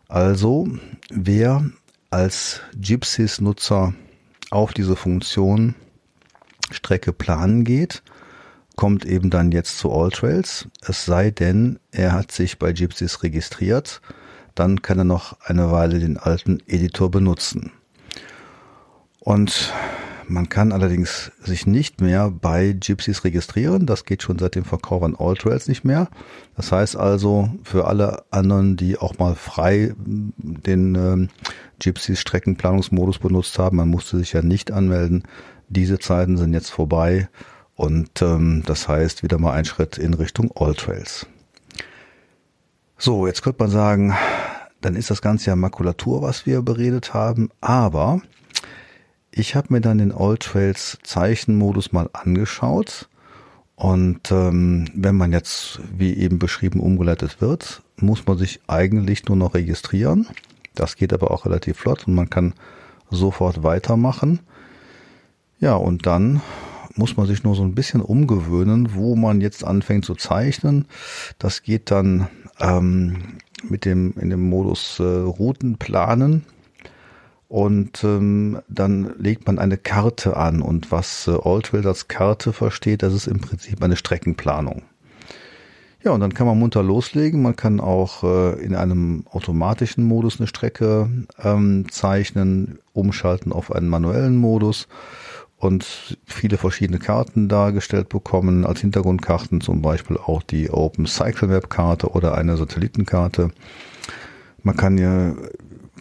[0.07, 0.67] Also,
[1.09, 1.65] wer
[2.11, 3.93] als Gypsies-Nutzer
[4.51, 5.73] auf diese Funktion
[6.71, 8.03] Strecke planen geht,
[8.75, 10.67] kommt eben dann jetzt zu Alltrails.
[10.81, 14.01] Es sei denn, er hat sich bei Gypsies registriert,
[14.53, 17.71] dann kann er noch eine Weile den alten Editor benutzen.
[19.19, 19.73] Und
[20.29, 23.85] man kann allerdings sich nicht mehr bei Gypsies registrieren.
[23.85, 26.07] Das geht schon seit dem Verkauf an Alltrails nicht mehr.
[26.55, 31.27] Das heißt also, für alle anderen, die auch mal frei den äh,
[31.79, 35.23] Gypsies Streckenplanungsmodus benutzt haben, man musste sich ja nicht anmelden.
[35.67, 37.29] Diese Zeiten sind jetzt vorbei
[37.75, 41.27] und ähm, das heißt wieder mal ein Schritt in Richtung Alltrails.
[42.97, 44.13] So, jetzt könnte man sagen,
[44.81, 48.21] dann ist das Ganze ja Makulatur, was wir beredet haben, aber
[49.39, 53.07] ich habe mir dann den Alltrails Zeichenmodus mal angeschaut
[53.77, 59.37] und ähm, wenn man jetzt, wie eben beschrieben, umgeleitet wird, muss man sich eigentlich nur
[59.37, 60.27] noch registrieren.
[60.75, 62.53] Das geht aber auch relativ flott und man kann
[63.09, 64.41] sofort weitermachen.
[65.61, 66.41] Ja, und dann
[66.95, 70.85] muss man sich nur so ein bisschen umgewöhnen, wo man jetzt anfängt zu zeichnen.
[71.37, 72.27] Das geht dann
[72.59, 76.45] ähm, mit dem in dem Modus äh, Routen planen
[77.49, 83.01] und ähm, dann legt man eine Karte an und was äh, Alltrails als Karte versteht,
[83.01, 84.83] das ist im Prinzip eine Streckenplanung.
[86.03, 87.41] Ja, und dann kann man munter loslegen.
[87.41, 91.09] Man kann auch äh, in einem automatischen Modus eine Strecke
[91.43, 94.87] ähm, zeichnen, umschalten auf einen manuellen Modus
[95.57, 101.71] und viele verschiedene Karten dargestellt bekommen, als Hintergrundkarten zum Beispiel auch die Open Cycle Map
[101.71, 103.49] Karte oder eine Satellitenkarte.
[104.61, 105.33] Man kann ja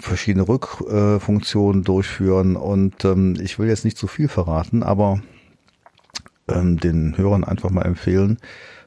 [0.00, 2.56] verschiedene Rückfunktionen durchführen.
[2.56, 5.20] Und ähm, ich will jetzt nicht zu viel verraten, aber
[6.48, 8.38] ähm, den Hörern einfach mal empfehlen,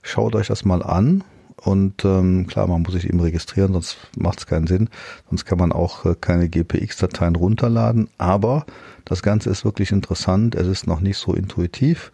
[0.01, 1.24] schaut euch das mal an.
[1.64, 4.89] Und ähm, klar, man muss sich eben registrieren, sonst macht es keinen Sinn,
[5.30, 8.66] sonst kann man auch äh, keine GPX-Dateien runterladen, aber
[9.05, 12.12] das Ganze ist wirklich interessant, es ist noch nicht so intuitiv,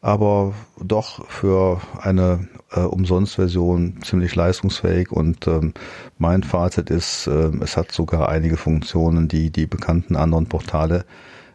[0.00, 5.74] aber doch für eine äh, Umsonstversion ziemlich leistungsfähig und ähm,
[6.18, 11.04] mein Fazit ist, äh, es hat sogar einige Funktionen, die die bekannten anderen Portale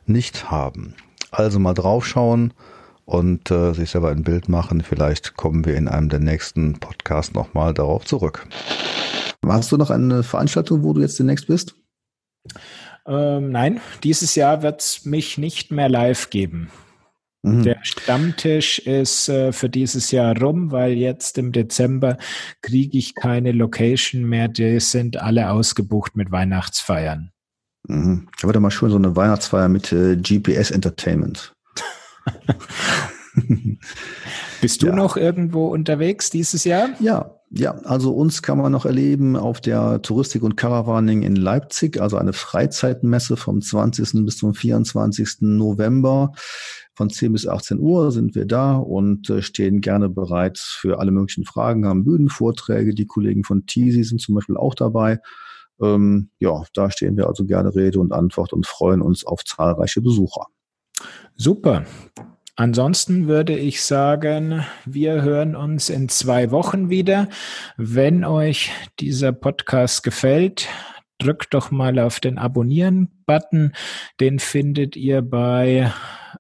[0.06, 0.96] nicht haben.
[1.32, 2.54] Also mal draufschauen
[3.06, 4.82] und äh, sich selber ein Bild machen.
[4.82, 8.48] Vielleicht kommen wir in einem der nächsten Podcasts nochmal darauf zurück.
[9.46, 11.76] Hast du noch eine Veranstaltung, wo du jetzt demnächst bist?
[13.06, 16.70] Ähm, nein, dieses Jahr wird es mich nicht mehr live geben.
[17.44, 17.64] Mhm.
[17.64, 22.18] Der Stammtisch ist äh, für dieses Jahr rum, weil jetzt im Dezember
[22.62, 24.48] kriege ich keine Location mehr.
[24.48, 27.32] Die sind alle ausgebucht mit Weihnachtsfeiern.
[27.88, 28.30] Mhm.
[28.38, 31.54] Ich habe da mal schon so eine Weihnachtsfeier mit äh, GPS Entertainment.
[34.62, 34.96] Bist du ja.
[34.96, 36.92] noch irgendwo unterwegs dieses Jahr?
[37.02, 42.02] Ja, ja, also uns kann man noch erleben auf der Touristik und Caravaning in Leipzig,
[42.02, 44.26] also eine Freizeitmesse vom 20.
[44.26, 45.42] bis zum 24.
[45.42, 46.32] November.
[46.96, 51.12] Von 10 bis 18 Uhr sind wir da und äh, stehen gerne bereit für alle
[51.12, 52.94] möglichen Fragen, haben Bühnenvorträge.
[52.94, 55.20] Die Kollegen von TISI sind zum Beispiel auch dabei.
[55.82, 60.02] Ähm, ja, da stehen wir also gerne Rede und Antwort und freuen uns auf zahlreiche
[60.02, 60.46] Besucher.
[61.36, 61.86] Super.
[62.56, 67.28] Ansonsten würde ich sagen, wir hören uns in zwei Wochen wieder.
[67.78, 70.68] Wenn euch dieser Podcast gefällt,
[71.18, 73.74] drückt doch mal auf den Abonnieren-Button.
[74.20, 75.92] Den findet ihr bei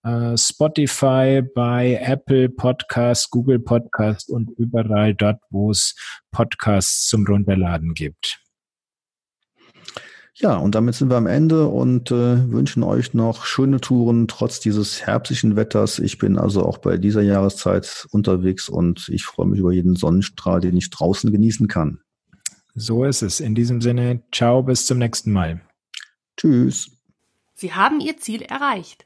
[0.03, 5.95] äh, Spotify, bei Apple Podcast, Google Podcast und überall dort, wo es
[6.31, 8.39] Podcasts zum Runterladen gibt.
[10.35, 14.59] Ja, und damit sind wir am Ende und äh, wünschen euch noch schöne Touren trotz
[14.59, 15.99] dieses herbstlichen Wetters.
[15.99, 20.59] Ich bin also auch bei dieser Jahreszeit unterwegs und ich freue mich über jeden Sonnenstrahl,
[20.59, 21.99] den ich draußen genießen kann.
[22.73, 23.39] So ist es.
[23.39, 25.61] In diesem Sinne, ciao, bis zum nächsten Mal.
[26.35, 26.89] Tschüss.
[27.53, 29.05] Sie haben Ihr Ziel erreicht.